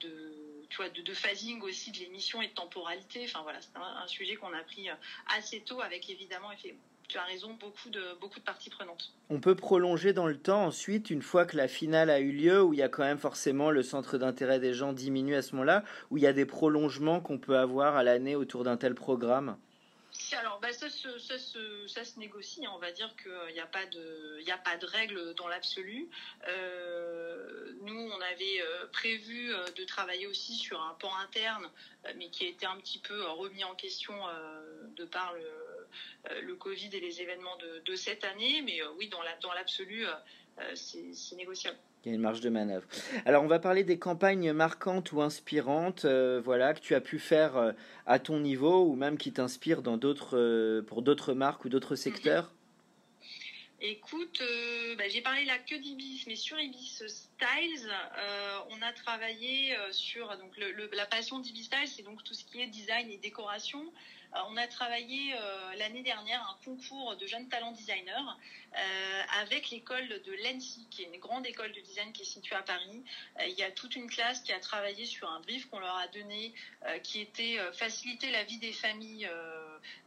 de 0.00 0.47
tu 0.68 0.76
vois, 0.76 0.88
de, 0.88 1.02
de, 1.02 1.14
phasing 1.14 1.60
aussi 1.62 1.90
de 1.92 1.98
l'émission 1.98 2.42
et 2.42 2.48
de 2.48 2.52
temporalité. 2.52 3.24
Enfin 3.24 3.42
voilà, 3.42 3.60
c'est 3.60 3.76
un, 3.76 4.06
sujet 4.06 4.36
qu'on 4.36 4.52
a 4.52 4.62
pris 4.62 4.88
assez 5.36 5.60
tôt 5.60 5.80
avec 5.80 6.08
évidemment, 6.10 6.50
tu 7.08 7.16
as 7.16 7.24
raison, 7.24 7.54
beaucoup 7.58 7.88
de, 7.88 8.18
beaucoup 8.20 8.38
de 8.38 8.44
parties 8.44 8.68
prenantes. 8.68 9.12
On 9.30 9.40
peut 9.40 9.54
prolonger 9.54 10.12
dans 10.12 10.26
le 10.26 10.36
temps 10.36 10.66
ensuite, 10.66 11.10
une 11.10 11.22
fois 11.22 11.46
que 11.46 11.56
la 11.56 11.68
finale 11.68 12.10
a 12.10 12.20
eu 12.20 12.32
lieu, 12.32 12.62
où 12.62 12.74
il 12.74 12.78
y 12.78 12.82
a 12.82 12.88
quand 12.88 13.02
même 13.02 13.18
forcément 13.18 13.70
le 13.70 13.82
centre 13.82 14.18
d'intérêt 14.18 14.60
des 14.60 14.74
gens 14.74 14.92
diminue 14.92 15.34
à 15.34 15.42
ce 15.42 15.52
moment-là, 15.52 15.84
où 16.10 16.18
il 16.18 16.22
y 16.22 16.26
a 16.26 16.32
des 16.34 16.44
prolongements 16.44 17.20
qu'on 17.20 17.38
peut 17.38 17.56
avoir 17.56 17.96
à 17.96 18.02
l'année 18.02 18.36
autour 18.36 18.64
d'un 18.64 18.76
tel 18.76 18.94
programme? 18.94 19.56
Alors 20.36 20.58
bah, 20.60 20.72
ça, 20.72 20.90
se, 20.90 21.18
ça, 21.18 22.02
négocie. 22.16 22.64
Hein. 22.64 22.70
On 22.74 22.78
va 22.78 22.92
dire 22.92 23.14
qu'il 23.16 23.54
n'y 23.54 23.60
a 23.60 23.66
pas 23.66 23.86
de, 23.86 24.38
il 24.40 24.50
a 24.50 24.58
pas 24.58 24.76
de 24.76 24.86
règle 24.86 25.34
dans 25.34 25.48
l'absolu. 25.48 26.08
Euh, 26.46 27.72
nous, 27.82 28.10
on 28.10 28.20
avait 28.20 28.60
euh, 28.60 28.86
prévu 28.92 29.52
euh, 29.52 29.64
de 29.76 29.84
travailler 29.84 30.26
aussi 30.26 30.54
sur 30.54 30.80
un 30.82 30.94
pan 30.94 31.14
interne, 31.16 31.70
mais 32.16 32.28
qui 32.30 32.44
a 32.44 32.48
été 32.48 32.66
un 32.66 32.76
petit 32.76 32.98
peu 32.98 33.24
remis 33.26 33.64
en 33.64 33.74
question 33.74 34.14
de 34.96 35.04
par 35.04 35.34
le, 35.34 36.54
Covid 36.56 36.90
et 36.92 37.00
les 37.00 37.20
événements 37.20 37.56
de, 37.84 37.96
cette 37.96 38.24
année. 38.24 38.62
Mais 38.62 38.80
oui, 38.96 39.08
dans 39.08 39.52
l'absolu, 39.52 40.06
c'est 40.74 41.36
négociable. 41.36 41.78
Il 42.04 42.10
y 42.10 42.12
a 42.12 42.14
une 42.14 42.20
marge 42.20 42.40
de 42.40 42.48
manœuvre. 42.48 42.86
Alors, 43.26 43.42
on 43.42 43.48
va 43.48 43.58
parler 43.58 43.82
des 43.82 43.98
campagnes 43.98 44.52
marquantes 44.52 45.12
ou 45.12 45.20
inspirantes, 45.20 46.04
euh, 46.04 46.40
voilà, 46.44 46.74
que 46.74 46.80
tu 46.80 46.94
as 46.94 47.00
pu 47.00 47.18
faire 47.18 47.56
euh, 47.56 47.72
à 48.06 48.18
ton 48.18 48.38
niveau 48.38 48.84
ou 48.84 48.94
même 48.94 49.18
qui 49.18 49.32
t'inspirent 49.32 49.82
dans 49.82 49.96
d'autres, 49.96 50.38
euh, 50.38 50.82
pour 50.82 51.02
d'autres 51.02 51.34
marques 51.34 51.64
ou 51.64 51.68
d'autres 51.68 51.96
secteurs? 51.96 52.52
Écoute, 53.80 54.42
bah, 54.96 55.08
j'ai 55.08 55.20
parlé 55.20 55.44
là 55.44 55.56
que 55.58 55.76
d'Ibis, 55.76 56.24
mais 56.26 56.34
sur 56.34 56.58
Ibis 56.58 57.00
Styles, 57.06 57.88
on 58.70 58.82
a 58.82 58.92
travaillé 58.92 59.76
sur 59.92 60.36
donc 60.36 60.50
la 60.92 61.06
passion 61.06 61.38
d'Ibis 61.38 61.62
Styles, 61.62 61.86
c'est 61.86 62.02
donc 62.02 62.24
tout 62.24 62.34
ce 62.34 62.44
qui 62.44 62.60
est 62.60 62.66
design 62.66 63.08
et 63.08 63.18
décoration. 63.18 63.84
Euh, 64.34 64.38
on 64.50 64.56
a 64.56 64.66
travaillé 64.66 65.34
euh, 65.34 65.74
l'année 65.76 66.02
dernière 66.02 66.42
un 66.42 66.64
concours 66.64 67.16
de 67.16 67.26
jeunes 67.26 67.48
talents 67.48 67.72
designers 67.72 68.12
euh, 68.76 69.22
avec 69.40 69.70
l'école 69.70 70.08
de 70.08 70.32
l'ENSI, 70.44 70.86
qui 70.90 71.02
est 71.02 71.06
une 71.06 71.20
grande 71.20 71.46
école 71.46 71.72
de 71.72 71.80
design 71.80 72.12
qui 72.12 72.22
est 72.22 72.26
située 72.26 72.56
à 72.56 72.62
Paris. 72.62 73.02
il 73.46 73.54
y 73.54 73.62
a 73.62 73.70
toute 73.70 73.96
une 73.96 74.08
classe 74.08 74.40
qui 74.40 74.52
a 74.52 74.60
travaillé 74.60 75.06
sur 75.06 75.30
un 75.30 75.40
brief 75.40 75.66
qu'on 75.66 75.78
leur 75.78 75.96
a 75.96 76.08
donné, 76.08 76.52
qui 77.02 77.20
était 77.20 77.58
faciliter 77.72 78.30
la 78.30 78.44
vie 78.44 78.58
des 78.58 78.72
familles 78.72 79.28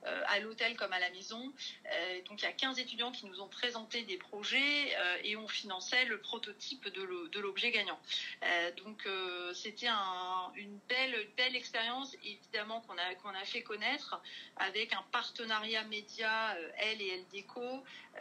à 0.03 0.39
l'hôtel 0.39 0.75
comme 0.77 0.93
à 0.93 0.99
la 0.99 1.09
maison. 1.11 1.53
donc 2.25 2.41
il 2.41 2.43
y 2.43 2.45
a 2.45 2.53
15 2.53 2.79
étudiants 2.79 3.11
qui 3.11 3.25
nous 3.25 3.41
ont 3.41 3.47
présenté 3.47 4.03
des 4.03 4.17
projets 4.17 4.95
et 5.23 5.35
on 5.35 5.47
finançait 5.47 6.05
le 6.05 6.19
prototype 6.19 6.87
de 6.87 7.39
l'objet 7.39 7.71
gagnant. 7.71 7.99
donc 8.77 9.07
c'était 9.53 9.87
une 10.55 10.79
belle, 10.89 11.55
expérience 11.55 12.15
évidemment 12.23 12.81
qu'on 12.81 12.97
a, 13.33 13.45
fait 13.45 13.61
connaître 13.61 14.21
avec 14.57 14.93
un 14.93 15.03
partenariat 15.11 15.83
média, 15.85 16.55
euh, 16.55 16.69
elle 16.77 17.01
et 17.01 17.07
elle. 17.09 17.21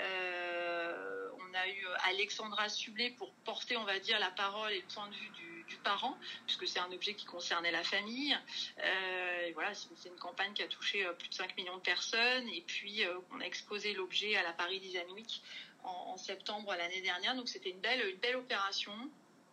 Euh, 0.01 1.29
on 1.39 1.55
a 1.55 1.69
eu 1.69 1.87
Alexandra 2.05 2.69
Sublet 2.69 3.11
pour 3.11 3.33
porter, 3.45 3.77
on 3.77 3.85
va 3.85 3.99
dire, 3.99 4.19
la 4.19 4.31
parole 4.31 4.73
et 4.73 4.81
le 4.81 4.95
point 4.95 5.09
de 5.09 5.15
vue 5.15 5.29
du, 5.31 5.50
parent, 5.79 6.17
puisque 6.47 6.67
c'est 6.67 6.81
un 6.81 6.91
objet 6.93 7.15
qui 7.15 7.25
concernait 7.25 7.71
la 7.71 7.83
famille. 7.83 8.37
Euh, 8.79 9.47
et 9.47 9.53
voilà, 9.53 9.73
c'est 9.75 10.09
une 10.09 10.19
campagne 10.19 10.53
qui 10.53 10.63
a 10.63 10.69
touché 10.69 11.07
plus 11.19 11.29
de 11.29 11.35
5 11.35 11.57
millions 11.57 11.77
de 11.77 11.83
personnes. 11.83 12.49
Et 12.49 12.63
puis, 12.67 13.03
on 13.33 13.41
a 13.41 13.45
exposé 13.45 13.93
l'objet 13.95 14.37
à 14.37 14.43
la 14.43 14.53
Paris 14.53 14.81
Design 14.81 15.11
Week 15.13 15.43
en, 15.85 16.17
septembre 16.17 16.75
l'année 16.77 17.01
dernière. 17.01 17.35
Donc, 17.35 17.49
c'était 17.49 17.71
une 17.71 17.81
belle, 17.81 18.07
une 18.09 18.19
belle 18.19 18.37
opération. 18.37 18.93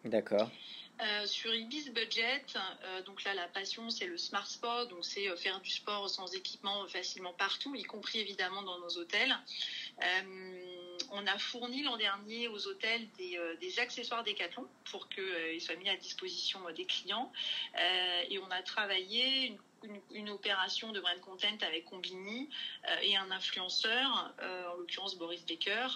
D'accord. 0.03 0.49
Euh, 0.99 1.27
sur 1.27 1.53
Ibis 1.53 1.91
Budget, 1.91 2.43
euh, 2.55 3.03
donc 3.03 3.23
là 3.23 3.35
la 3.35 3.47
passion 3.47 3.91
c'est 3.91 4.07
le 4.07 4.17
smart 4.17 4.47
sport, 4.47 4.87
donc 4.87 5.05
c'est 5.05 5.29
euh, 5.29 5.35
faire 5.35 5.61
du 5.61 5.69
sport 5.69 6.09
sans 6.09 6.33
équipement 6.33 6.87
facilement 6.87 7.33
partout, 7.33 7.75
y 7.75 7.83
compris 7.83 8.19
évidemment 8.19 8.63
dans 8.63 8.79
nos 8.79 8.97
hôtels. 8.97 9.37
On 11.17 11.25
a 11.27 11.37
fourni 11.37 11.83
l'an 11.83 11.97
dernier 11.97 12.47
aux 12.47 12.67
hôtels 12.67 13.07
des, 13.17 13.39
des 13.59 13.79
accessoires 13.79 14.23
Decathlon 14.23 14.67
pour 14.91 15.09
qu'ils 15.09 15.61
soient 15.61 15.75
mis 15.75 15.89
à 15.89 15.97
disposition 15.97 16.59
des 16.71 16.85
clients 16.85 17.31
et 18.29 18.37
on 18.39 18.49
a 18.51 18.61
travaillé 18.61 19.57
une 20.11 20.29
opération 20.29 20.91
de 20.91 20.99
brand 20.99 21.19
content 21.19 21.57
avec 21.61 21.85
Combini 21.85 22.49
et 23.01 23.15
un 23.15 23.29
influenceur, 23.31 24.33
en 24.41 24.73
l'occurrence 24.75 25.15
Boris 25.15 25.45
Baker, 25.45 25.87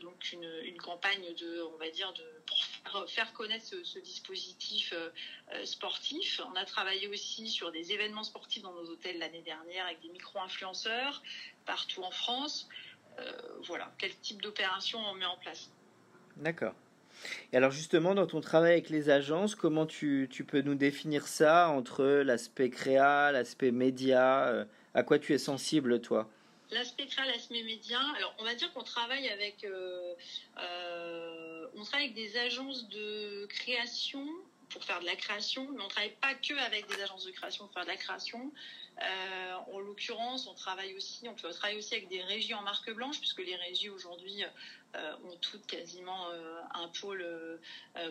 donc 0.00 0.32
une, 0.32 0.78
campagne 0.78 1.34
de, 1.34 1.62
on 1.62 1.76
va 1.76 1.90
dire, 1.90 2.12
de, 2.12 2.24
pour 2.46 3.08
faire, 3.08 3.32
connaître 3.32 3.66
ce, 3.84 3.98
dispositif 3.98 4.94
sportif. 5.64 6.40
On 6.50 6.56
a 6.56 6.64
travaillé 6.64 7.08
aussi 7.08 7.48
sur 7.48 7.72
des 7.72 7.92
événements 7.92 8.24
sportifs 8.24 8.62
dans 8.62 8.72
nos 8.72 8.90
hôtels 8.90 9.18
l'année 9.18 9.42
dernière 9.42 9.86
avec 9.86 10.00
des 10.00 10.08
micro-influenceurs 10.08 11.22
partout 11.64 12.02
en 12.02 12.10
France. 12.10 12.68
Voilà, 13.66 13.92
quel 13.98 14.14
type 14.16 14.42
d'opération 14.42 14.98
on 14.98 15.14
met 15.14 15.26
en 15.26 15.36
place. 15.36 15.70
D'accord. 16.36 16.74
Et 17.52 17.56
alors 17.56 17.70
justement, 17.70 18.14
dans 18.14 18.26
ton 18.26 18.40
travail 18.40 18.72
avec 18.72 18.90
les 18.90 19.10
agences, 19.10 19.54
comment 19.54 19.86
tu, 19.86 20.28
peux 20.46 20.62
nous 20.62 20.74
définir 20.74 21.26
ça 21.26 21.68
entre 21.68 22.04
l'aspect 22.04 22.70
créa, 22.70 23.32
l'aspect 23.32 23.70
média 23.70 24.48
euh, 24.48 24.64
À 24.94 25.02
quoi 25.02 25.18
tu 25.18 25.32
es 25.34 25.38
sensible, 25.38 26.00
toi? 26.00 26.28
L'aspect 26.70 27.06
créa, 27.06 27.26
l'aspect 27.26 27.62
média, 27.64 28.00
alors 28.16 28.34
on 28.38 28.44
va 28.44 28.54
dire 28.54 28.72
qu'on 28.72 28.82
travaille 28.82 29.28
avec, 29.28 29.64
euh, 29.64 30.14
euh, 30.58 31.66
on 31.74 31.82
travaille 31.82 32.06
avec 32.06 32.16
des 32.16 32.38
agences 32.38 32.88
de 32.88 33.46
création 33.46 34.26
pour 34.70 34.82
faire 34.82 35.00
de 35.00 35.04
la 35.04 35.16
création, 35.16 35.68
mais 35.70 35.82
on 35.82 35.84
ne 35.84 35.90
travaille 35.90 36.16
pas 36.22 36.34
que 36.34 36.54
avec 36.64 36.88
des 36.88 37.02
agences 37.02 37.26
de 37.26 37.30
création 37.30 37.66
pour 37.66 37.74
faire 37.74 37.84
de 37.84 37.90
la 37.90 37.96
création. 37.96 38.52
Euh, 39.00 39.54
en 39.72 39.78
l'occurrence, 39.80 40.46
on 40.46 40.54
travaille 40.54 40.94
aussi, 40.94 41.26
on 41.28 41.34
aussi 41.76 41.94
avec 41.94 42.08
des 42.08 42.22
régies 42.22 42.54
en 42.54 42.62
marque 42.62 42.90
blanche, 42.90 43.18
puisque 43.18 43.38
les 43.38 43.56
régies 43.56 43.88
aujourd'hui 43.88 44.44
euh, 44.94 45.14
ont 45.24 45.36
toutes 45.36 45.66
quasiment 45.66 46.28
euh, 46.30 46.60
un 46.74 46.88
pôle 46.88 47.24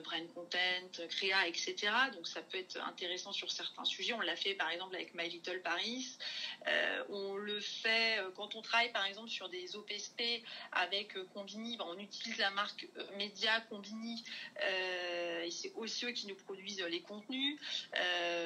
brand 0.03 0.33
content, 0.33 1.07
créa, 1.09 1.47
etc. 1.47 1.75
Donc 2.13 2.27
ça 2.27 2.41
peut 2.41 2.57
être 2.57 2.81
intéressant 2.81 3.31
sur 3.31 3.51
certains 3.51 3.85
sujets. 3.85 4.13
On 4.13 4.21
l'a 4.21 4.35
fait 4.35 4.55
par 4.55 4.69
exemple 4.69 4.95
avec 4.95 5.13
My 5.13 5.29
Little 5.29 5.61
Paris. 5.61 6.17
on 7.09 7.35
le 7.35 7.59
fait 7.59 8.19
quand 8.35 8.55
on 8.55 8.61
travaille 8.61 8.91
par 8.91 9.05
exemple 9.05 9.29
sur 9.29 9.49
des 9.49 9.75
OPSP 9.75 10.43
avec 10.71 11.13
Combini. 11.33 11.77
Ben, 11.77 11.85
on 11.87 11.99
utilise 11.99 12.37
la 12.37 12.49
marque 12.51 12.87
Média 13.17 13.61
Combini. 13.69 14.23
et 14.59 15.51
c'est 15.51 15.71
aussi 15.75 16.05
eux 16.05 16.11
qui 16.11 16.27
nous 16.27 16.35
produisent 16.35 16.83
les 16.83 17.01
contenus. 17.01 17.59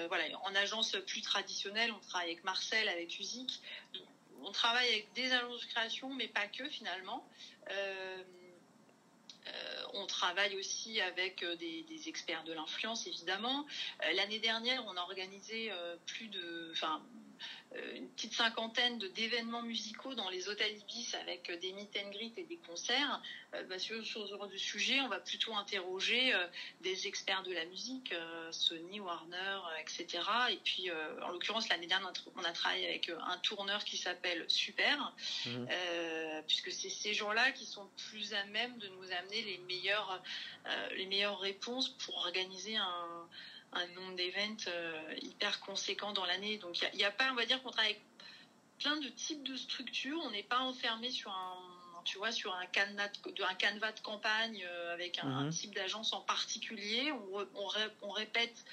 voilà, 0.07 0.25
en 0.43 0.55
agence 0.55 0.97
plus 1.07 1.21
traditionnelle, 1.21 1.91
on 1.91 1.99
travaille 1.99 2.25
avec 2.25 2.44
Marcel, 2.44 2.88
avec 2.89 3.20
Usic. 3.20 3.62
On 4.44 4.51
travaille 4.51 4.88
avec 4.89 5.13
des 5.13 5.32
agences 5.32 5.62
de 5.62 5.67
création, 5.67 6.13
mais 6.13 6.27
pas 6.27 6.48
que 6.48 6.67
finalement. 6.70 7.27
Euh, 7.72 8.24
euh, 9.48 9.84
on 9.94 10.08
travaille 10.08 10.55
aussi 10.55 11.00
avec 11.01 11.44
euh, 11.44 11.55
des, 11.55 11.86
experts 12.08 12.44
de 12.44 12.53
l'influence, 12.53 13.08
évidemment. 13.08 13.65
L'année 14.15 14.39
dernière, 14.39 14.84
on 14.86 14.98
a 14.98 15.01
organisé 15.01 15.72
plus 16.05 16.27
de, 16.27 16.74
une 17.95 18.07
petite 18.09 18.33
cinquantaine 18.33 18.99
d'événements 18.99 19.61
musicaux 19.61 20.13
dans 20.15 20.29
les 20.29 20.47
hôtels 20.49 20.77
Ibis 20.77 21.15
avec 21.15 21.49
euh, 21.49 21.57
des 21.57 21.73
meet 21.73 21.97
and 22.03 22.09
greet 22.11 22.33
et 22.37 22.43
des 22.43 22.57
concerts. 22.57 23.21
Euh, 23.53 23.63
bah, 23.63 23.79
sur, 23.79 24.05
ce 24.05 24.27
genre 24.27 24.47
de 24.47 24.57
sujet, 24.57 25.01
on 25.01 25.07
va 25.07 25.19
plutôt 25.19 25.53
interroger 25.55 26.33
des 26.81 27.07
experts 27.07 27.43
de 27.43 27.53
la 27.53 27.65
musique, 27.65 28.13
Sony, 28.51 28.99
Warner, 28.99 29.59
etc. 29.81 30.23
Et 30.51 30.57
puis, 30.57 30.89
en 31.21 31.29
l'occurrence, 31.29 31.69
l'année 31.69 31.87
dernière, 31.87 32.11
on 32.35 32.43
a 32.43 32.51
travaillé 32.51 32.87
avec 32.87 33.09
un 33.09 33.37
tourneur 33.39 33.83
qui 33.83 33.97
s'appelle 33.97 34.45
Super, 34.47 35.13
mhm. 35.45 35.67
puisque 36.47 36.71
c'est 36.71 36.89
ces 36.89 37.13
gens-là 37.13 37.51
qui 37.51 37.65
sont 37.65 37.87
plus 38.09 38.33
à 38.33 38.43
même 38.45 38.77
de 38.77 38.87
nous 38.89 39.11
amener 39.11 39.41
les 39.43 39.57
meilleures, 39.59 40.21
les 40.95 41.05
meilleures 41.05 41.39
réponses 41.39 41.89
pour 41.89 42.17
organiser 42.17 42.75
un 42.77 43.27
un 43.75 43.88
nombre 43.88 44.15
d'événements 44.15 44.58
euh, 44.67 45.15
hyper 45.22 45.60
conséquent 45.60 46.13
dans 46.13 46.25
l'année. 46.25 46.58
Donc 46.58 46.82
il 46.82 46.98
n'y 46.98 47.03
a, 47.03 47.12
pas, 47.12 47.32
on 47.32 47.36
va 47.36 47.46
dire 47.46 47.62
qu'on 47.62 47.72
travaille 47.72 47.91
avec 47.91 48.01
plein 48.79 48.98
de 48.98 49.10
types 49.10 49.44
de 49.44 49.55
structures. 49.55 50.20
On 50.24 50.32
n'est 50.32 50.44
pas 50.44 50.60
enfermé 50.60 51.10
sur 51.10 51.32
un, 51.32 51.58
tu 52.05 52.17
vois, 52.17 52.32
sur 52.32 52.53
un 52.55 52.65
canevas 52.67 53.10
de, 53.10 53.44
un 53.44 53.55
canevas 53.55 53.91
de 53.91 54.00
campagne 54.00 54.65
euh, 54.65 54.94
avec 54.94 55.20
un, 55.20 55.46
mhm. 55.46 55.50
type 55.51 55.75
d'agence 55.75 56.13
en 56.13 56.22
particulier. 56.22 57.12
On, 57.12 57.48
on, 58.01 58.12
répète 58.12 58.65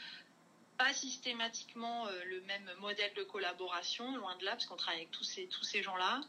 pas 0.78 0.92
systématiquement 0.94 2.06
euh, 2.06 2.24
le 2.24 2.40
même 2.42 2.70
modèle 2.80 3.12
de 3.14 3.24
collaboration, 3.24 4.16
loin 4.16 4.36
de 4.36 4.44
là, 4.44 4.52
parce 4.52 4.66
qu'on 4.66 4.76
travaille 4.76 5.00
avec 5.00 5.10
tous 5.10 5.24
ces, 5.24 5.46
tous 5.46 5.64
ces 5.64 5.82
gens-là, 5.82 6.20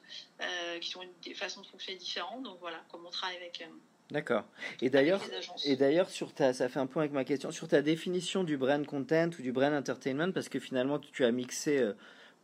qui 0.82 0.98
ont 0.98 1.04
des 1.22 1.36
façons 1.36 1.62
de 1.62 1.68
fonctionner 1.68 2.00
différentes. 2.00 2.44
Donc 2.44 2.60
voilà, 2.60 2.84
comme 2.90 3.06
on 3.06 3.12
travaille 3.12 3.38
avec, 3.38 3.64
D'accord. 4.12 4.44
Et 4.82 4.90
d'ailleurs, 4.90 5.22
et 5.66 5.76
d'ailleurs 5.76 6.10
sur 6.10 6.34
ta, 6.34 6.54
ça 6.54 6.70
fait 6.70 6.80
un 6.80 6.86
point 6.86 7.04
avec 7.04 7.14
ma 7.14 7.24
question 7.24 7.52
sur 7.52 7.68
ta 7.68 7.82
définition 7.82 8.44
du 8.44 8.58
brand 8.58 8.86
content 8.86 9.30
ou 9.40 9.42
du 9.42 9.52
brand 9.52 9.74
entertainment, 9.74 10.32
parce 10.32 10.50
que 10.50 10.60
finalement 10.60 11.00
tu 11.00 11.26
as 11.26 11.32
mixé 11.32 11.80
euh, 11.80 11.94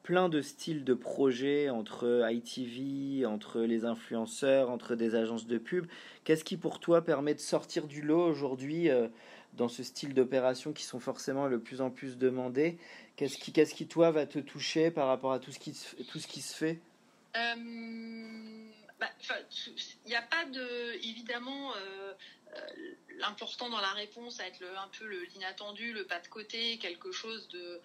plein 0.02 0.30
de 0.30 0.42
styles 0.42 0.84
de 0.84 0.94
projets 0.94 1.70
entre 1.70 2.28
ITV, 2.32 3.26
entre 3.26 3.62
les 3.62 3.86
influenceurs, 3.86 4.72
entre 4.72 4.96
des 4.96 5.16
agences 5.16 5.46
de 5.46 5.58
pub. 5.58 5.86
Qu'est-ce 6.24 6.44
qui 6.44 6.58
pour 6.58 6.80
toi 6.80 7.04
permet 7.04 7.36
de 7.36 7.40
sortir 7.40 7.86
du 7.86 8.02
lot 8.02 8.26
aujourd'hui 8.26 8.90
euh, 8.90 9.08
dans 9.54 9.68
ce 9.68 9.84
style 9.84 10.14
d'opération 10.14 10.74
qui 10.74 10.84
sont 10.84 11.00
forcément 11.00 11.46
le 11.46 11.60
plus 11.60 11.82
en 11.82 11.92
plus 11.92 12.18
demandés? 12.18 12.78
Qu'est-ce 13.16 13.38
qui, 13.38 13.52
qu'est-ce 13.52 13.76
qui 13.76 13.86
toi 13.86 14.10
va 14.12 14.26
te 14.26 14.40
toucher 14.40 14.90
par 14.92 15.08
rapport 15.08 15.34
à 15.34 15.40
tout 15.40 15.52
ce 15.52 15.60
qui, 15.60 15.78
tout 16.10 16.20
ce 16.20 16.28
qui 16.28 16.42
se 16.42 16.56
fait? 16.56 16.80
Euh, 17.36 18.59
bah, 19.00 19.10
il 20.06 20.10
n'y 20.10 20.16
a 20.16 20.22
pas 20.22 20.46
de, 20.46 20.94
évidemment, 21.04 21.74
euh, 21.76 22.14
euh, 22.54 22.68
l'important 23.18 23.70
dans 23.70 23.80
la 23.80 23.94
réponse, 23.94 24.38
va 24.38 24.48
être 24.48 24.64
un 24.78 24.90
peu 24.90 25.08
l'inattendu, 25.34 25.94
le 25.94 26.06
pas 26.06 26.20
de 26.20 26.28
côté, 26.28 26.78
quelque 26.80 27.12
chose 27.12 27.48
de, 27.50 27.82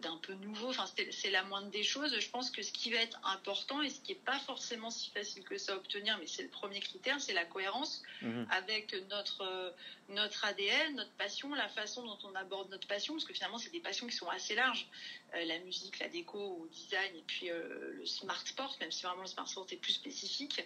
d'un 0.00 0.16
peu 0.16 0.32
nouveau. 0.34 0.70
Enfin, 0.70 0.86
c'est 1.10 1.30
la 1.30 1.44
moindre 1.44 1.70
des 1.70 1.84
choses. 1.84 2.18
Je 2.18 2.28
pense 2.30 2.50
que 2.50 2.62
ce 2.62 2.72
qui 2.72 2.90
va 2.90 2.98
être 2.98 3.20
important 3.24 3.80
et 3.80 3.90
ce 3.90 4.00
qui 4.00 4.12
n'est 4.12 4.18
pas 4.18 4.38
forcément 4.40 4.90
si 4.90 5.10
facile 5.10 5.44
que 5.44 5.56
ça 5.56 5.74
à 5.74 5.76
obtenir, 5.76 6.18
mais 6.18 6.26
c'est 6.26 6.42
le 6.42 6.48
premier 6.48 6.80
critère, 6.80 7.20
c'est 7.20 7.32
la 7.32 7.44
cohérence 7.44 8.02
mhm. 8.22 8.46
avec 8.50 8.94
notre, 9.08 9.42
euh, 9.42 9.70
notre 10.08 10.44
ADN, 10.44 10.96
notre 10.96 11.12
passion, 11.12 11.54
la 11.54 11.68
façon 11.68 12.04
dont 12.04 12.18
on 12.24 12.34
aborde 12.34 12.70
notre 12.70 12.88
passion, 12.88 13.14
parce 13.14 13.24
que 13.24 13.34
finalement, 13.34 13.58
c'est 13.58 13.70
des 13.70 13.80
passions 13.80 14.08
qui 14.08 14.16
sont 14.16 14.28
assez 14.28 14.56
larges. 14.56 14.88
Euh, 15.34 15.44
la 15.44 15.58
musique, 15.60 16.00
la 16.00 16.08
déco, 16.08 16.38
au 16.38 16.68
design, 16.72 17.16
et 17.16 17.22
puis 17.24 17.48
le 17.48 18.04
smart 18.04 18.44
sport, 18.44 18.76
même 18.80 18.90
si 18.90 19.04
vraiment 19.04 19.22
le 19.22 19.28
smart 19.28 19.46
sport 19.46 19.66
est 19.70 19.76
plus 19.76 19.92
spécifique. 19.92 20.64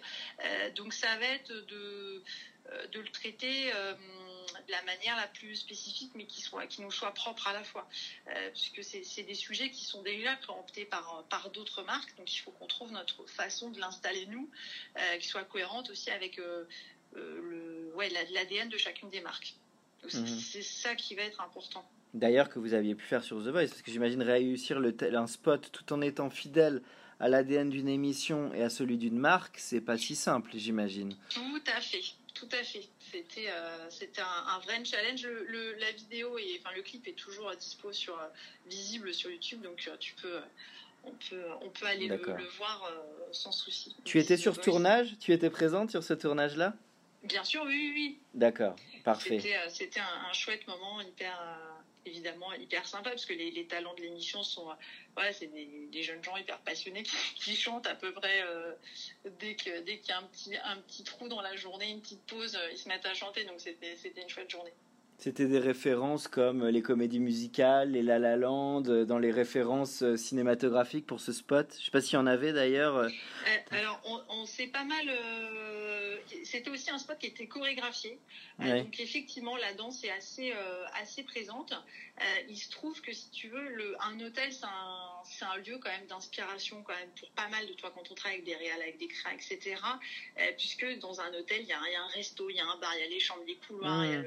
donc, 0.75 0.93
ça 0.93 1.15
va 1.17 1.25
être 1.25 1.53
de, 1.53 2.23
de 2.91 2.99
le 2.99 3.09
traiter 3.09 3.71
de 4.67 4.71
la 4.71 4.83
manière 4.83 5.15
la 5.15 5.27
plus 5.27 5.55
spécifique, 5.55 6.11
mais 6.15 6.25
qui, 6.25 6.41
soit, 6.41 6.67
qui 6.67 6.81
nous 6.81 6.91
soit 6.91 7.13
propre 7.13 7.47
à 7.47 7.53
la 7.53 7.63
fois. 7.63 7.87
Euh, 8.27 8.49
puisque 8.51 8.83
c'est 8.83 9.23
des 9.23 9.33
sujets 9.33 9.69
qui 9.69 9.85
sont 9.85 10.01
déjà 10.03 10.35
préemptés 10.37 10.85
par, 10.85 11.25
par 11.29 11.49
d'autres 11.51 11.83
marques, 11.83 12.15
donc 12.17 12.33
il 12.33 12.39
faut 12.39 12.51
qu'on 12.51 12.67
trouve 12.67 12.91
notre 12.91 13.25
façon 13.25 13.69
de 13.69 13.79
l'installer 13.79 14.25
nous, 14.27 14.49
euh, 14.97 15.17
qui 15.17 15.27
soit 15.27 15.43
cohérente 15.43 15.89
aussi 15.89 16.09
avec 16.09 16.39
euh, 16.39 16.65
ouais, 17.95 18.09
l'ADN 18.09 18.69
de 18.69 18.77
chacune 18.77 19.09
des 19.09 19.21
marques. 19.21 19.55
Mhm. 20.03 20.27
C'est 20.27 20.61
ça 20.61 20.95
qui 20.95 21.15
va 21.15 21.23
être 21.23 21.41
important. 21.41 21.87
D'ailleurs, 22.13 22.49
que 22.49 22.59
vous 22.59 22.73
aviez 22.73 22.95
pu 22.95 23.05
faire 23.05 23.23
sur 23.23 23.37
The 23.37 23.47
Voice, 23.47 23.67
parce 23.67 23.81
que 23.81 23.91
j'imagine 23.91 24.21
réussir 24.21 24.79
le 24.79 24.95
un 25.15 25.27
spot 25.27 25.71
tout 25.71 25.93
en 25.93 26.01
étant 26.01 26.29
fidèle 26.29 26.81
à 27.19 27.27
l'ADN 27.27 27.69
d'une 27.69 27.89
émission 27.89 28.53
et 28.53 28.61
à 28.61 28.69
celui 28.69 28.97
d'une 28.97 29.17
marque, 29.17 29.57
c'est 29.57 29.81
pas 29.81 29.97
si 29.97 30.15
simple, 30.15 30.51
j'imagine. 30.55 31.15
Tout 31.29 31.61
à 31.75 31.81
fait, 31.81 32.03
tout 32.37 32.47
à 32.51 32.63
fait. 32.63 32.87
C'était 33.11 33.49
euh, 33.49 33.89
c'était 33.89 34.21
un, 34.21 34.59
vrai 34.59 34.83
challenge. 34.85 35.23
Le, 35.25 35.73
la 35.79 35.91
vidéo 35.91 36.37
et 36.37 36.59
enfin 36.59 36.75
le 36.75 36.81
clip 36.81 37.07
est 37.07 37.13
toujours 37.13 37.51
dispo 37.55 37.91
sur 37.91 38.13
euh, 38.19 38.27
visible 38.67 39.13
sur 39.13 39.31
YouTube, 39.31 39.61
donc 39.61 39.83
euh, 39.87 39.95
tu 39.99 40.13
peux 40.21 40.39
on 41.03 41.11
peut 41.11 41.43
on 41.61 41.69
peut 41.69 41.85
aller 41.85 42.07
le, 42.07 42.17
voir 42.57 42.91
sans 43.31 43.51
souci. 43.51 43.95
Tu 44.03 44.19
étais 44.19 44.37
sur 44.37 44.59
tournage? 44.59 45.15
Tu 45.19 45.31
étais 45.33 45.49
présente 45.49 45.89
sur 45.89 46.03
ce 46.03 46.13
tournage-là? 46.13 46.73
Bien 47.23 47.43
sûr, 47.43 47.63
oui, 47.65 47.73
oui. 47.73 47.91
oui. 47.95 48.19
D'accord, 48.33 48.75
parfait. 49.03 49.39
C'était 49.69 49.99
un, 49.99 50.29
un, 50.29 50.33
chouette 50.33 50.67
moment, 50.67 51.01
hyper 51.01 51.41
évidemment 52.07 52.53
hyper 52.53 52.87
sympa 52.87 53.09
parce 53.09 53.25
que 53.25 53.33
les, 53.33 53.67
talents 53.67 53.93
de 53.95 54.01
l'émission 54.01 54.43
sont 54.43 54.67
c'est 55.31 55.47
des, 55.47 56.03
jeunes 56.03 56.23
gens 56.23 56.37
hyper 56.37 56.59
passionnés 56.59 57.03
qui, 57.35 57.55
chantent 57.55 57.87
à 57.87 57.95
peu 57.95 58.13
près 58.13 58.41
euh, 58.41 58.73
dès 59.39 59.55
que 59.55 59.81
dès 59.81 59.99
qu'il 59.99 60.09
y 60.09 60.11
a 60.11 60.19
un 60.19 60.23
petit 60.23 60.55
un 60.63 60.77
petit 60.77 61.03
trou 61.03 61.27
dans 61.27 61.41
la 61.41 61.55
journée 61.55 61.89
une 61.89 62.01
petite 62.01 62.25
pause 62.25 62.55
euh, 62.55 62.71
ils 62.71 62.77
se 62.77 62.87
mettent 62.87 63.05
à 63.05 63.13
chanter. 63.13 63.43
Donc 63.45 63.59
c'était 63.59 63.95
c'était 63.95 64.21
une 64.21 64.29
chouette 64.29 64.49
journée 64.49 64.73
c'était 65.17 65.45
des 65.45 65.59
références 65.59 66.27
comme 66.27 66.67
les 66.67 66.81
comédies 66.81 67.19
musicales, 67.19 67.91
les 67.91 68.03
La 68.03 68.19
La 68.19 68.35
Land, 68.35 68.83
euh, 68.87 69.05
dans 69.05 69.17
les 69.17 69.31
références 69.31 70.03
cinématographiques 70.15 71.05
pour 71.05 71.19
ce 71.19 71.33
spot. 71.33 71.75
Je 71.79 71.85
sais 71.85 71.91
pas 71.91 72.01
s'il 72.01 72.13
y 72.13 72.17
en 72.17 72.27
avait 72.27 72.53
d'ailleurs. 72.53 73.07
alors, 73.71 74.01
on, 74.05 74.21
on 74.29 74.45
s'est 74.45 74.67
pas 74.67 74.83
mal. 74.83 75.09
C'était 76.43 76.69
aussi 76.69 76.91
un 76.91 76.97
spot 76.97 77.17
qui 77.17 77.27
était 77.27 77.47
chorégraphié. 77.47 78.19
donc, 78.59 78.99
effectivement, 78.99 79.55
la 79.57 79.73
danse 79.73 80.03
est 80.03 80.11
assez, 80.11 80.53
assez 81.01 81.23
présente. 81.23 81.73
il 82.49 82.57
se 82.57 82.69
trouve 82.69 83.01
que 83.01 83.13
si 83.13 83.29
tu 83.31 83.47
veux, 83.49 83.69
le, 83.69 83.95
un 84.01 84.19
hôtel, 84.19 84.51
c'est 84.51 84.65
un, 84.65 85.17
un 85.41 85.57
lieu 85.57 85.77
quand 85.81 85.89
même 85.89 86.07
d'inspiration 86.07 86.81
quand 86.83 86.95
même 86.95 87.09
pour 87.19 87.29
pas 87.31 87.47
mal 87.49 87.65
de 87.67 87.73
toi 87.73 87.91
quand 87.95 88.09
on 88.09 88.15
travaille 88.15 88.37
avec 88.37 88.45
des 88.45 88.55
réals, 88.55 88.81
avec 88.81 88.97
des 88.97 89.07
crins, 89.07 89.31
etc. 89.31 89.75
Euh, 90.39 90.51
puisque 90.57 90.99
dans 90.99 91.19
un 91.21 91.33
hôtel, 91.33 91.61
il 91.61 91.67
y, 91.67 91.73
a, 91.73 91.79
un 91.79 92.07
resto, 92.07 92.49
il 92.49 92.55
y 92.55 92.59
a 92.59 92.65
un 92.65 92.77
bar, 92.77 92.91
il 92.95 93.01
y 93.01 93.03
a 93.03 93.09
les 93.09 93.19
chambres, 93.19 93.43
les 93.45 93.55
couloirs, 93.55 94.05
il 94.05 94.11
y 94.11 94.15
a 94.15 94.19
mmh. 94.19 94.25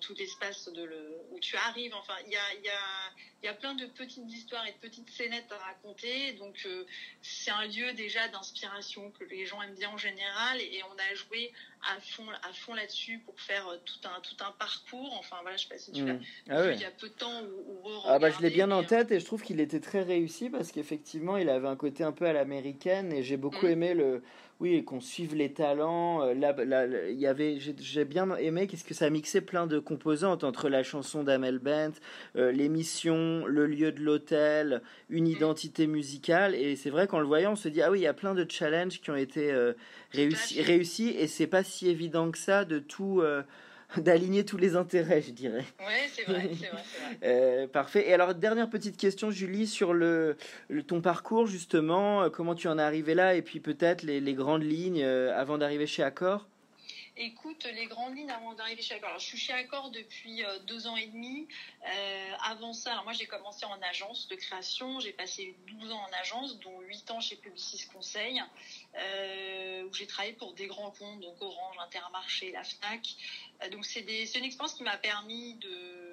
Tout 0.00 0.14
l'espace 0.18 0.68
de 0.72 0.84
le, 0.84 1.18
où 1.30 1.38
tu 1.40 1.56
arrives. 1.56 1.94
Enfin, 1.94 2.14
il 2.26 2.32
y 2.32 2.36
a, 2.36 2.54
y, 2.64 2.68
a, 2.68 3.46
y 3.46 3.48
a 3.48 3.54
plein 3.54 3.74
de 3.74 3.86
petites 3.86 4.30
histoires 4.30 4.66
et 4.66 4.72
de 4.72 4.76
petites 4.76 5.10
scénettes 5.10 5.50
à 5.50 5.58
raconter. 5.58 6.32
Donc, 6.34 6.54
euh, 6.66 6.84
c'est 7.22 7.50
un 7.50 7.66
lieu 7.66 7.92
déjà 7.94 8.28
d'inspiration 8.28 9.10
que 9.18 9.24
les 9.24 9.46
gens 9.46 9.60
aiment 9.62 9.74
bien 9.74 9.90
en 9.90 9.96
général. 9.96 10.60
Et, 10.60 10.82
on 10.90 10.94
a 10.94 11.14
joué 11.14 11.52
à 11.82 12.00
fond, 12.00 12.24
à 12.42 12.52
fond 12.52 12.74
là-dessus 12.74 13.20
pour 13.24 13.38
faire 13.40 13.68
euh, 13.68 13.76
tout 13.84 14.08
un, 14.08 14.20
tout 14.20 14.36
un 14.44 14.52
parcours. 14.52 15.14
Enfin, 15.18 15.36
voilà, 15.42 15.56
je 15.56 15.62
sais 15.64 15.68
pas 15.68 15.78
si 15.78 15.92
tu 15.92 16.02
mmh. 16.02 16.20
l'as 16.46 16.56
ah 16.56 16.72
Il 16.72 16.80
y 16.80 16.84
a 16.84 16.90
peu 16.90 17.08
de 17.08 17.14
temps 17.14 17.42
où, 17.42 17.88
Ah, 18.06 18.18
bah, 18.18 18.30
je 18.30 18.40
l'ai 18.40 18.50
bien 18.50 18.70
en 18.70 18.84
tête 18.84 19.10
et 19.10 19.20
je 19.20 19.24
trouve 19.24 19.42
qu'il 19.42 19.60
était 19.60 19.80
très 19.80 20.02
réussi 20.02 20.50
parce 20.50 20.72
qu'effectivement, 20.72 21.36
il 21.36 21.48
avait 21.48 21.68
un 21.68 21.76
côté 21.76 22.04
un 22.04 22.12
peu 22.12 22.26
à 22.26 22.32
l'américaine 22.32 23.12
et 23.12 23.22
j'ai 23.22 23.36
beaucoup 23.36 23.66
mmh. 23.66 23.70
aimé 23.70 23.94
le 23.94 24.22
oui, 24.60 24.84
qu'on 24.84 25.00
suive 25.00 25.36
les 25.36 25.52
talents. 25.52 26.22
Euh, 26.22 26.34
là, 26.34 26.54
y 27.10 27.26
avait, 27.26 27.58
j'ai 27.58 28.04
bien 28.04 28.34
aimé 28.36 28.66
qu'est-ce 28.66 28.84
que 28.84 28.94
ça 28.94 29.08
mixait 29.08 29.40
plein 29.40 29.66
de 29.68 29.78
composantes 29.78 30.42
entre 30.42 30.68
la 30.68 30.82
chanson 30.82 31.22
d'Amel 31.22 31.58
Bent, 31.60 31.92
euh, 32.36 32.50
l'émission, 32.50 33.46
le 33.46 33.66
lieu 33.66 33.92
de 33.92 34.00
l'hôtel, 34.00 34.82
une 35.10 35.28
identité 35.28 35.86
musicale. 35.86 36.56
Et 36.56 36.74
c'est 36.74 36.90
vrai 36.90 37.06
qu'en 37.06 37.20
le 37.20 37.26
voyant, 37.26 37.52
on 37.52 37.56
se 37.56 37.68
dit 37.68 37.82
ah 37.82 37.90
oui, 37.90 38.00
il 38.00 38.02
y 38.02 38.08
a 38.08 38.14
plein 38.14 38.34
de 38.34 38.44
challenges 38.48 39.00
qui 39.00 39.10
ont 39.10 39.16
été 39.16 39.52
euh, 39.52 39.74
réussis, 40.12 40.60
réussis, 40.60 41.10
et 41.10 41.28
c'est 41.28 41.46
pas 41.46 41.62
si 41.62 41.88
évident 41.88 42.30
que 42.32 42.38
ça 42.38 42.64
de 42.64 42.80
tout 42.80 43.22
d'aligner 43.96 44.44
tous 44.44 44.58
les 44.58 44.76
intérêts, 44.76 45.22
je 45.22 45.30
dirais. 45.30 45.64
Oui, 45.80 45.94
c'est 46.12 46.24
vrai, 46.24 46.50
c'est 46.58 46.68
vrai. 46.68 46.82
Euh, 47.24 47.66
parfait. 47.66 48.08
Et 48.08 48.12
alors, 48.12 48.34
dernière 48.34 48.68
petite 48.68 48.96
question, 48.96 49.30
Julie, 49.30 49.66
sur 49.66 49.94
le, 49.94 50.36
ton 50.86 51.00
parcours, 51.00 51.46
justement, 51.46 52.22
euh, 52.22 52.30
comment 52.30 52.54
tu 52.54 52.68
en 52.68 52.78
es 52.78 52.82
arrivé 52.82 53.14
là, 53.14 53.34
et 53.34 53.42
puis 53.42 53.60
peut-être 53.60 54.02
les, 54.02 54.20
les, 54.20 54.34
grandes 54.34 54.62
lignes 54.62 55.02
euh, 55.02 55.36
avant 55.36 55.58
d'arriver 55.58 55.86
chez 55.86 56.02
Accor? 56.02 56.46
Écoute, 57.20 57.64
les 57.64 57.86
grandes 57.86 58.16
lignes 58.16 58.30
avant 58.30 58.54
d'arriver 58.54 58.80
chez 58.80 58.94
Accor. 58.94 59.08
Alors, 59.08 59.18
je 59.18 59.26
suis 59.26 59.38
chez 59.38 59.52
Accor 59.52 59.90
depuis 59.90 60.44
deux 60.68 60.86
ans 60.86 60.96
et 60.96 61.08
demi. 61.08 61.48
avant 62.44 62.72
ça, 62.72 62.92
alors 62.92 63.02
moi 63.02 63.12
j'ai 63.12 63.26
commencé 63.26 63.66
en 63.66 63.80
agence 63.82 64.28
de 64.28 64.36
création. 64.36 65.00
J'ai 65.00 65.12
passé 65.12 65.56
12 65.66 65.90
ans 65.90 66.00
en 66.00 66.12
agence, 66.20 66.60
dont 66.60 66.80
8 66.80 67.10
ans 67.10 67.20
chez 67.20 67.34
Publicis 67.34 67.88
Conseil, 67.92 68.40
où 68.94 69.92
j'ai 69.94 70.06
travaillé 70.06 70.34
pour 70.34 70.52
des 70.54 70.68
grands 70.68 70.92
comptes, 70.92 71.20
donc 71.20 71.42
Orange, 71.42 71.76
Intermarché, 71.80 72.52
la 72.52 72.62
Fnac. 72.62 73.16
Euh, 73.62 73.68
donc 73.70 73.84
c'est 73.84 74.00
une 74.00 74.44
expérience 74.44 74.74
qui 74.74 74.82
m'a 74.82 74.96
permis 74.96 75.54
de 75.54 75.68
euh, 75.68 76.07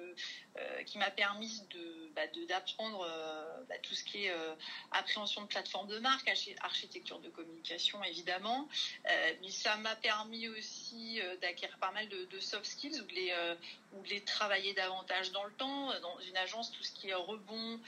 qui 0.86 0.98
m'a 0.98 1.10
permis 1.10 1.62
de 1.70 2.10
bah, 2.14 2.22
d'apprendre 2.48 3.06
euh, 3.06 3.64
bah, 3.68 3.74
tout 3.82 3.94
ce 3.94 4.04
qui 4.04 4.24
est 4.24 4.32
appréhension 4.92 5.42
de 5.42 5.46
plateforme 5.46 5.88
de 5.88 5.98
marque, 5.98 6.30
architecture 6.60 7.18
de 7.20 7.28
communication 7.28 8.02
évidemment, 8.04 8.68
mais 9.04 9.50
ça 9.50 9.76
m'a 9.76 9.96
permis 9.96 10.48
aussi 10.48 11.20
d'acquérir 11.42 11.76
pas 11.78 11.92
mal 11.92 12.08
de, 12.08 12.40
soft 12.40 12.64
skills 12.64 13.00
ou 13.00 13.04
de 13.04 13.12
les 13.12 13.34
de 13.92 14.08
les 14.08 14.20
travailler 14.22 14.74
davantage 14.74 15.32
dans 15.32 15.44
le 15.44 15.52
temps. 15.52 15.88
Dans 16.00 16.18
une 16.20 16.36
agence, 16.36 16.70
tout 16.72 16.82
ce 16.82 16.92
qui 16.92 17.08
est 17.08 17.14
rebond, 17.14 17.80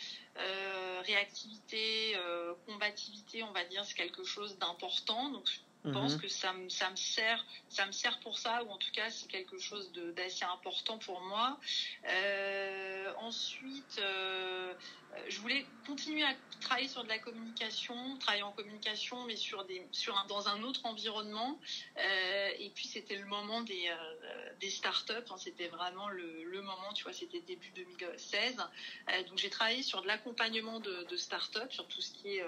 réactivité, 1.06 2.16
combativité, 2.66 3.42
on 3.42 3.52
va 3.52 3.64
dire, 3.64 3.84
c'est 3.84 3.94
quelque 3.94 4.25
chose 4.25 4.58
d'important. 4.58 5.30
Donc 5.30 5.48
je 5.88 5.92
pense 5.92 6.14
mhm. 6.14 6.21
que 6.21 6.28
ça 6.28 6.52
me, 6.52 6.68
ça 6.68 6.90
me 6.90 6.97
sert 6.97 7.45
ça 7.68 7.87
me 7.87 7.92
sert 7.92 8.18
pour 8.21 8.38
ça 8.38 8.62
ou 8.64 8.71
en 8.71 8.78
tout 8.78 8.90
cas 8.92 9.11
c'est 9.11 9.28
quelque 9.28 9.59
chose 9.59 9.92
d'assez 10.16 10.45
important 10.45 10.99
pour 10.99 11.21
moi 11.21 11.59
euh, 12.09 13.12
ensuite 13.18 13.99
euh, 13.99 14.75
je 15.28 15.40
voulais 15.40 15.66
continuer 15.86 16.22
à 16.24 16.34
travailler 16.60 16.88
sur 16.88 17.04
de 17.04 17.08
la 17.08 17.18
communication 17.18 18.16
travailler 18.18 18.42
en 18.42 18.52
communication 18.52 19.24
mais 19.24 19.36
sur 19.36 19.64
des 19.64 19.86
sur 19.92 20.18
un, 20.18 20.26
dans 20.26 20.48
un 20.48 20.62
autre 20.62 20.84
environnement 20.86 21.58
euh, 21.96 22.50
et 22.58 22.70
puis 22.70 22.86
c'était 22.86 23.16
le 23.16 23.26
moment 23.26 23.62
des 23.62 23.90
des 24.60 24.70
startups 24.70 25.12
hein, 25.30 25.36
c'était 25.36 25.68
vraiment 25.68 26.08
le, 26.08 26.44
le, 26.44 26.62
moment 26.62 26.92
tu 26.94 27.04
vois 27.04 27.12
c'était 27.12 27.40
début 27.40 27.70
2016 27.70 28.56
donc 29.28 29.38
j'ai 29.38 29.50
travaillé 29.50 29.82
sur 29.82 30.02
de 30.02 30.06
l'accompagnement 30.06 30.80
de, 30.80 31.04
de 31.04 31.16
startups 31.16 31.70
sur 31.70 31.86
tout 31.86 32.00
ce 32.00 32.12
qui 32.12 32.36
est 32.36 32.44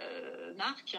euh, 0.00 0.54
marque 0.54 0.96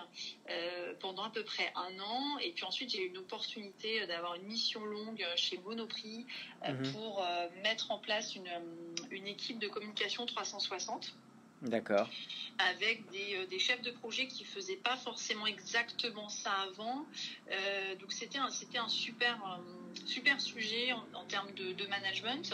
euh, 0.49 0.93
pendant 0.99 1.23
à 1.23 1.29
peu 1.29 1.43
près 1.43 1.71
un 1.75 1.99
an. 1.99 2.37
Et 2.39 2.51
puis 2.51 2.63
ensuite, 2.63 2.91
j'ai 2.91 3.03
eu 3.03 3.07
une 3.07 3.17
opportunité 3.17 4.05
d'avoir 4.07 4.35
une 4.35 4.43
mission 4.43 4.83
longue 4.83 5.25
chez 5.35 5.57
Monoprix 5.57 6.25
euh, 6.63 6.73
mhm. 6.73 6.91
pour 6.91 7.25
mettre 7.63 7.91
en 7.91 7.99
place 7.99 8.35
une, 8.35 8.49
une, 9.11 9.27
équipe 9.27 9.59
de 9.59 9.67
communication 9.67 10.25
360. 10.25 11.15
D'accord. 11.61 12.09
Avec 12.59 13.09
des, 13.11 13.47
des, 13.47 13.59
chefs 13.59 13.81
de 13.81 13.91
projet 13.91 14.27
qui 14.27 14.43
faisaient 14.43 14.75
pas 14.75 14.97
forcément 14.97 15.47
exactement 15.47 16.27
ça 16.27 16.51
avant. 16.51 17.05
donc 17.99 18.11
c'était 18.11 18.37
un, 18.37 18.49
c'était 18.49 18.79
un 18.79 18.89
super, 18.89 19.39
super 20.05 20.41
sujet 20.41 20.91
en, 20.91 21.23
termes 21.25 21.51
de, 21.53 21.71
de 21.71 21.87
management. 21.87 22.53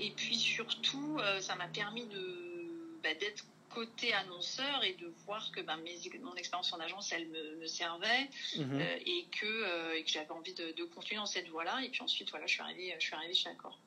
et 0.00 0.10
puis 0.16 0.36
surtout, 0.36 1.18
ça 1.40 1.56
m'a 1.56 1.68
permis 1.68 2.06
de, 2.06 2.64
bah, 3.02 3.14
d'être 3.14 3.44
côté 3.72 4.12
annonceur 4.12 4.84
et 4.84 4.94
de 4.94 5.12
voir 5.24 5.50
que 5.52 5.60
mes, 5.60 6.20
mon 6.20 6.34
expérience 6.34 6.72
en 6.72 6.80
agence, 6.80 7.12
elle 7.12 7.28
me, 7.28 7.66
servait 7.66 8.28
mhm. 8.56 8.80
euh, 8.80 8.96
et, 9.06 9.26
que, 9.30 9.46
euh, 9.46 10.02
que 10.02 10.08
j'avais 10.08 10.30
envie 10.30 10.54
de, 10.54 10.84
continuer 10.84 11.18
dans 11.18 11.26
cette 11.26 11.48
voie-là. 11.48 11.80
Et 11.84 11.88
puis 11.88 12.02
ensuite, 12.02 12.30
voilà, 12.30 12.46
je 12.46 12.52
suis 12.52 12.62
arrivée, 12.62 12.94
je 12.98 13.04
suis 13.04 13.14
arrivée 13.14 13.34
chez 13.34 13.48
Accor. 13.48 13.78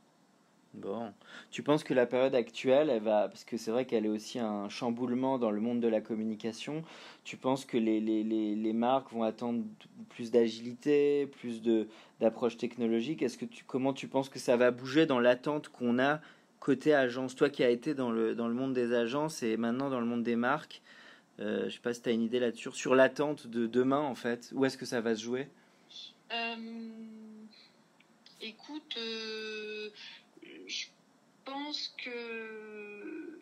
Bon, 0.78 1.14
tu 1.52 1.64
penses 1.64 1.84
que 1.86 1.94
la 1.94 2.06
période 2.06 2.36
actuelle, 2.36 2.90
elle 2.90 3.02
va, 3.02 3.30
parce 3.30 3.46
que 3.46 3.56
c'est 3.56 3.72
vrai 3.72 3.86
qu'elle 3.86 4.06
est 4.06 4.10
aussi 4.10 4.40
un 4.40 4.68
chamboulement 4.68 5.40
dans 5.40 5.52
le 5.52 5.62
monde 5.62 5.80
de 5.80 5.88
la 5.88 6.02
communication, 6.02 6.84
tu 7.24 7.38
penses 7.38 7.64
que 7.66 7.78
les, 7.78 8.02
les, 8.02 8.24
les, 8.24 8.56
les 8.56 8.74
marques 8.74 9.12
vont 9.14 9.24
attendre 9.24 9.64
plus 10.10 10.32
d'agilité, 10.32 11.28
plus 11.28 11.62
d'approche 12.20 12.58
technologique? 12.58 13.22
Est-ce 13.22 13.38
que 13.38 13.46
tu, 13.46 13.64
comment 13.64 13.94
tu 13.94 14.08
penses 14.08 14.28
que 14.28 14.38
ça 14.38 14.58
va 14.58 14.72
bouger 14.72 15.06
dans 15.06 15.20
l'attente 15.20 15.70
qu'on 15.70 15.98
a 15.98 16.20
côté 16.60 16.94
agence, 16.94 17.36
toi 17.36 17.50
qui 17.50 17.64
as 17.64 17.70
été 17.70 17.94
dans 17.94 18.12
le, 18.12 18.36
dans 18.36 18.48
le 18.48 18.54
monde 18.54 18.74
des 18.74 18.94
agences 18.94 19.44
et 19.44 19.56
maintenant 19.56 19.90
dans 19.90 20.00
le 20.00 20.06
monde 20.06 20.24
des 20.24 20.36
marques, 20.36 20.82
euh, 21.40 21.62
je 21.62 21.66
ne 21.66 21.70
sais 21.70 21.80
pas 21.80 21.94
si 21.94 22.02
tu 22.02 22.10
as 22.10 22.12
une 22.12 22.24
idée 22.24 22.40
là-dessus, 22.40 22.72
sur 22.74 22.96
l'attente 22.96 23.48
de 23.48 23.66
demain 23.66 24.02
en 24.02 24.16
fait, 24.16 24.52
où 24.54 24.66
est-ce 24.66 24.78
que 24.78 24.86
ça 24.86 25.00
va 25.00 25.16
se 25.16 25.24
jouer? 25.24 25.48
Euh, 26.32 26.56
Écoute, 28.42 28.96
euh, 28.98 29.90
je 30.68 30.86
pense 31.46 31.96
que 32.04 33.40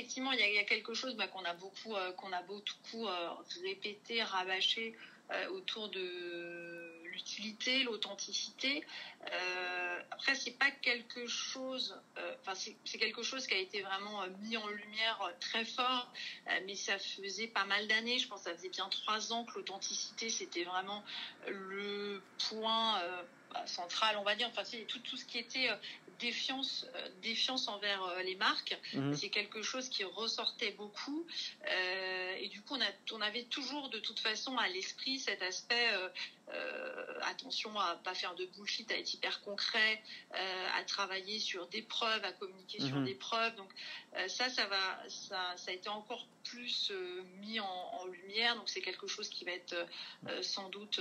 effectivement 0.00 0.32
il 0.32 0.40
y, 0.40 0.58
a 0.58 0.64
quelque 0.64 0.94
chose 0.94 1.14
bah, 1.16 1.28
qu'on 1.28 1.44
a 1.44 1.54
beaucoup 1.54 1.94
qu'on 2.16 2.32
a 2.32 2.42
beaucoup 2.42 3.06
répété, 3.62 4.22
rabâché 4.22 4.96
autour 5.50 5.88
de 5.90 7.00
l'utilité, 7.10 7.82
l'authenticité. 7.82 8.84
Euh, 9.30 10.02
après, 10.10 10.34
c'est 10.34 10.52
pas 10.52 10.70
quelque 10.70 11.26
chose, 11.26 12.00
euh, 12.18 12.34
enfin 12.40 12.54
c'est 12.54 12.98
quelque 12.98 13.22
chose 13.22 13.46
qui 13.46 13.54
a 13.54 13.58
été 13.58 13.82
vraiment 13.82 14.22
euh, 14.22 14.28
mis 14.42 14.56
en 14.56 14.66
lumière 14.68 15.20
euh, 15.22 15.32
très 15.40 15.64
fort, 15.64 16.10
mais 16.66 16.74
ça 16.74 16.98
faisait 16.98 17.48
pas 17.48 17.64
mal 17.64 17.86
d'années. 17.88 18.18
Je 18.18 18.28
pense 18.28 18.42
que 18.42 18.50
ça 18.50 18.56
faisait 18.56 18.70
bien 18.70 18.88
trois 18.88 19.32
ans 19.32 19.44
que 19.44 19.54
l'authenticité 19.58 20.30
c'était 20.30 20.64
vraiment 20.64 21.04
le 21.46 22.22
point 22.48 23.00
bah, 23.52 23.66
central, 23.66 24.16
on 24.18 24.22
va 24.22 24.36
dire. 24.36 24.48
Enfin, 24.48 24.62
tout, 24.86 24.98
tout 25.00 25.16
ce 25.16 25.24
qui 25.24 25.38
était 25.38 25.68
euh, 25.68 25.76
défiance 26.20 27.68
envers 27.68 28.02
euh, 28.04 28.22
les 28.22 28.36
marques. 28.36 28.78
Mhm. 28.94 29.14
C'est 29.14 29.30
quelque 29.30 29.62
chose 29.62 29.88
qui 29.88 30.04
ressortait 30.04 30.72
beaucoup. 30.72 31.26
Euh, 31.66 32.34
et 32.38 32.48
du 32.48 32.60
coup, 32.62 32.74
on, 32.74 32.80
a, 32.80 32.90
on, 33.12 33.20
avait 33.20 33.44
toujours 33.44 33.88
de 33.88 33.98
toute 33.98 34.20
façon 34.20 34.56
à 34.58 34.68
l'esprit 34.68 35.18
cet 35.18 35.42
aspect 35.42 35.88
attention 37.22 37.78
à 37.78 37.94
pas 37.94 38.14
faire 38.14 38.34
de 38.34 38.44
bullshit, 38.46 38.90
à 38.90 38.98
être 38.98 39.14
hyper 39.14 39.40
concret, 39.42 40.02
à 40.32 40.82
travailler 40.82 41.38
sur 41.38 41.68
des 41.68 41.82
preuves, 41.82 42.24
à 42.24 42.32
communiquer 42.32 42.80
sur 42.80 42.96
mhm. 42.96 43.04
des 43.04 43.14
preuves. 43.14 43.54
Donc 43.54 43.70
ça, 44.26 44.48
ça 44.48 44.66
va, 44.66 45.08
ça, 45.08 45.56
ça, 45.56 45.70
a 45.70 45.74
été 45.74 45.88
encore 45.88 46.26
plus 46.42 46.90
mis 47.40 47.60
en, 47.60 48.04
lumière. 48.06 48.56
Donc 48.56 48.68
c'est 48.68 48.80
quelque 48.80 49.06
chose 49.06 49.28
qui 49.28 49.44
va 49.44 49.52
être 49.52 49.76
sans 50.42 50.70
doute 50.70 51.00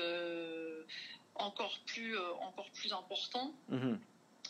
encore 1.34 1.80
plus, 1.88 2.16
encore 2.20 2.70
plus 2.72 2.94
important. 2.94 3.52
Mhm 3.70 4.00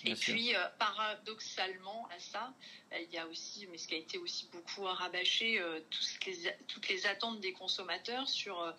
et 0.06 0.16
puis, 0.16 0.56
euh, 0.56 0.60
paradoxalement 0.78 2.08
à 2.08 2.20
ça, 2.20 2.54
euh, 2.94 2.98
il 3.02 3.14
y 3.14 3.18
a 3.18 3.28
aussi, 3.28 3.68
mais 3.68 3.78
ce 3.78 3.88
qui 3.88 3.96
a 3.96 3.98
été 3.98 4.18
aussi 4.18 4.48
beaucoup 4.52 4.84
rabâché, 4.84 5.60
euh, 5.60 5.80
les, 6.26 6.56
toutes 6.68 6.88
les 6.88 7.06
attentes 7.06 7.42
des 7.42 7.52
consommateurs 7.52 8.30
sur, 8.30 8.74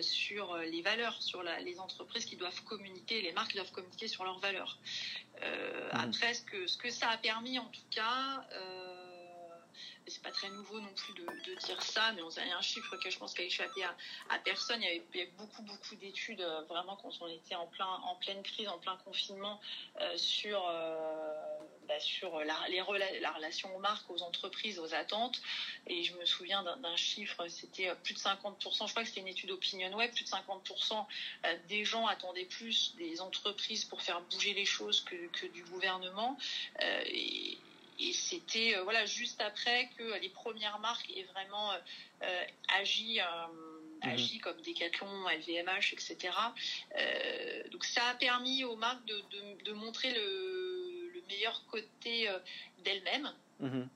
sur 0.00 0.56
les 0.58 0.82
valeurs, 0.82 1.20
sur 1.22 1.42
les 1.42 1.78
entreprises 1.80 2.24
qui 2.24 2.36
doivent 2.36 2.62
communiquer, 2.64 3.20
les 3.20 3.32
marques 3.32 3.50
qui 3.50 3.56
doivent 3.56 3.72
communiquer 3.72 4.08
sur 4.08 4.24
leurs 4.24 4.38
valeurs. 4.38 4.78
Mmh. 5.40 5.46
Après, 5.92 6.34
ce 6.34 6.42
que, 6.42 6.66
ce 6.66 6.78
que 6.78 6.90
ça 6.90 7.10
a 7.10 7.18
permis, 7.18 7.58
en 7.58 7.66
tout 7.66 7.84
cas, 7.90 8.46
c'est 10.14 10.22
pas 10.22 10.30
très 10.30 10.48
nouveau 10.50 10.78
non 10.78 10.92
plus 10.94 11.12
de, 11.14 11.54
dire 11.66 11.82
ça, 11.82 12.12
mais 12.12 12.22
on 12.22 12.28
a 12.28 12.56
un 12.56 12.62
chiffre 12.62 12.96
que 12.96 13.10
je 13.10 13.18
pense 13.18 13.34
qui 13.34 13.42
a 13.42 13.44
échappé 13.44 13.82
à, 13.82 14.38
personne. 14.38 14.80
Il 14.80 15.02
y, 15.14 15.20
avait, 15.20 15.30
beaucoup, 15.36 15.62
beaucoup 15.62 15.96
d'études, 15.96 16.40
euh, 16.40 16.62
vraiment, 16.68 16.96
quand 16.96 17.10
on 17.20 17.26
était 17.26 17.56
en, 17.56 17.66
plein, 17.66 17.86
en 18.04 18.14
pleine 18.16 18.42
crise, 18.44 18.68
en 18.68 18.78
plein 18.78 18.96
confinement, 18.98 19.60
euh, 20.00 20.16
sur, 20.16 20.68
euh, 20.68 21.34
bah, 21.88 21.98
sur 21.98 22.38
la, 22.44 22.56
les 22.68 22.82
la 23.20 23.32
relation 23.32 23.74
aux 23.74 23.80
marques, 23.80 24.08
aux 24.08 24.22
entreprises, 24.22 24.78
aux 24.78 24.94
attentes. 24.94 25.40
Et 25.88 26.04
je 26.04 26.16
me 26.16 26.24
souviens 26.24 26.62
d'un 26.62 26.96
chiffre, 26.96 27.48
c'était 27.48 27.92
plus 28.04 28.14
de 28.14 28.20
50%, 28.20 28.86
je 28.86 28.92
crois 28.92 29.02
que 29.02 29.08
c'était 29.08 29.20
une 29.20 29.28
étude 29.28 29.50
Opinion 29.50 29.92
Web, 29.96 30.12
plus 30.12 30.24
de 30.24 30.30
50% 30.30 31.06
des 31.68 31.84
gens 31.84 32.06
attendaient 32.06 32.44
plus 32.44 32.94
des 32.96 33.20
entreprises 33.20 33.84
pour 33.84 34.00
faire 34.00 34.20
bouger 34.20 34.54
les 34.54 34.64
choses 34.64 35.00
que, 35.00 35.26
que 35.28 35.46
du 35.46 35.64
gouvernement. 35.64 36.38
Et 37.98 38.12
c'était 38.12 38.76
euh, 38.76 38.82
voilà 38.82 39.06
juste 39.06 39.40
après 39.40 39.88
que 39.96 40.18
les 40.20 40.28
premières 40.28 40.78
marques 40.78 41.10
aient 41.10 41.26
vraiment 41.32 41.72
euh, 41.72 41.78
euh, 42.22 42.44
agi 42.68 43.20
mhm. 43.20 44.10
agi 44.10 44.38
comme 44.38 44.60
Decathlon, 44.60 45.28
LVMH, 45.28 45.92
etc. 45.92 46.34
donc 47.70 47.84
ça 47.84 48.08
a 48.08 48.14
permis 48.14 48.64
aux 48.64 48.76
marques 48.76 49.04
de, 49.06 49.22
de, 49.64 49.72
montrer 49.72 50.12
le, 50.12 51.10
le, 51.14 51.22
meilleur 51.28 51.64
côté 51.70 52.28
d'elles-mêmes. 52.84 53.32
Mhm. 53.60 53.88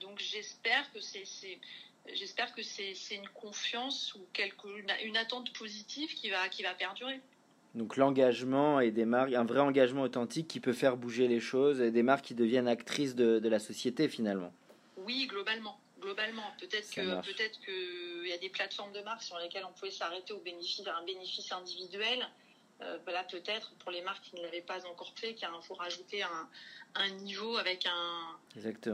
donc 0.00 0.18
j'espère 0.18 0.92
que 0.92 1.00
c'est 1.00 1.24
j'espère 2.14 2.54
que 2.54 2.62
c'est 2.62 2.94
une 3.10 3.28
confiance 3.30 4.14
ou 4.14 4.26
quelque, 4.32 4.68
une, 4.78 4.92
une, 5.04 5.16
attente 5.16 5.52
positive 5.52 6.14
qui 6.14 6.30
va, 6.30 6.48
qui 6.48 6.62
va 6.62 6.74
perdurer. 6.74 7.20
Donc 7.74 7.96
l'engagement 7.96 8.80
et 8.80 8.90
des 8.90 9.04
marques, 9.04 9.32
un 9.34 9.44
vrai 9.44 9.60
engagement 9.60 10.02
authentique 10.02 10.48
qui 10.48 10.60
peut 10.60 10.72
faire 10.72 10.96
bouger 10.96 11.28
les 11.28 11.40
choses 11.40 11.80
et 11.80 11.90
des 11.90 12.02
marques 12.02 12.24
qui 12.24 12.34
deviennent 12.34 12.68
actrices 12.68 13.14
de, 13.14 13.38
de 13.38 13.48
la 13.48 13.58
société 13.58 14.08
finalement. 14.08 14.52
Oui, 14.96 15.26
globalement. 15.26 15.78
Globalement, 16.00 16.54
peut-être 16.60 16.88
que 16.90 17.20
peut-être 17.22 17.58
qu'il 17.60 18.28
y 18.28 18.32
a 18.32 18.38
des 18.38 18.48
plateformes 18.48 18.92
de 18.92 19.00
marques 19.00 19.22
sur 19.22 19.36
lesquelles 19.38 19.64
on 19.68 19.72
pouvait 19.72 19.90
s'arrêter 19.90 20.32
au 20.32 20.38
bénéfice 20.38 20.82
d'un 20.82 21.02
bénéfice 21.04 21.50
individuel. 21.50 22.24
Euh, 22.80 22.98
là, 23.08 23.24
peut-être 23.24 23.72
pour 23.80 23.90
les 23.90 24.02
marques 24.02 24.22
qui 24.22 24.36
ne 24.36 24.42
l'avaient 24.42 24.60
pas 24.60 24.86
encore 24.86 25.12
fait, 25.16 25.34
qu'il 25.34 25.48
faut 25.62 25.74
rajouter 25.74 26.22
un, 26.22 26.48
un, 26.94 27.08
niveau 27.08 27.56
avec 27.56 27.86
un, 27.86 28.38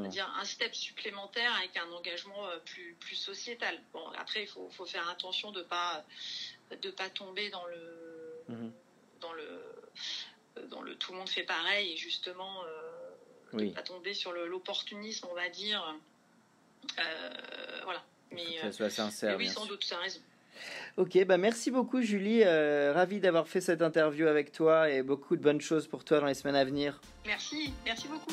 Dire, 0.08 0.34
un 0.40 0.44
step 0.44 0.74
supplémentaire 0.74 1.54
avec 1.56 1.76
un 1.76 1.90
engagement 1.92 2.46
euh, 2.46 2.58
plus, 2.64 2.96
plus 3.00 3.16
sociétal. 3.16 3.78
Bon, 3.92 4.08
après, 4.18 4.44
il 4.44 4.48
faut, 4.48 4.70
faut, 4.70 4.86
faire 4.86 5.06
attention 5.10 5.52
de 5.52 5.62
pas 5.62 6.04
de 6.80 6.90
pas 6.90 7.10
tomber 7.10 7.50
dans 7.50 7.66
le 7.66 8.03
Mhm. 8.48 8.72
dans 9.20 9.32
le 9.32 10.68
dans 10.68 10.82
le 10.82 10.94
tout 10.96 11.12
le 11.12 11.18
monde 11.18 11.28
fait 11.28 11.42
pareil 11.42 11.92
et 11.92 11.96
justement 11.96 12.64
euh, 12.64 13.10
oui. 13.54 13.70
pas 13.70 13.82
tomber 13.82 14.14
sur 14.14 14.32
l'opportunisme 14.32 15.26
on 15.30 15.34
va 15.34 15.48
dire 15.48 15.96
euh, 16.98 17.30
voilà 17.84 18.04
mais, 18.30 18.44
que 18.44 18.60
ça 18.60 18.72
soit 18.72 18.90
sincère, 18.90 19.36
oui 19.36 19.48
sans 19.48 19.66
doute 19.66 19.80
tu 19.80 19.94
as 19.94 19.98
raison 19.98 20.20
Ok, 20.96 21.24
bah 21.24 21.36
merci 21.36 21.72
beaucoup 21.72 22.00
Julie, 22.00 22.42
euh, 22.44 22.92
ravi 22.94 23.18
d'avoir 23.18 23.48
fait 23.48 23.60
cette 23.60 23.82
interview 23.82 24.28
avec 24.28 24.52
toi 24.52 24.88
et 24.88 25.02
beaucoup 25.02 25.36
de 25.36 25.42
bonnes 25.42 25.60
choses 25.60 25.88
pour 25.88 26.04
toi 26.04 26.20
dans 26.20 26.26
les 26.26 26.34
semaines 26.34 26.54
à 26.54 26.64
venir. 26.64 27.00
Merci, 27.26 27.72
merci 27.84 28.06
beaucoup. 28.06 28.32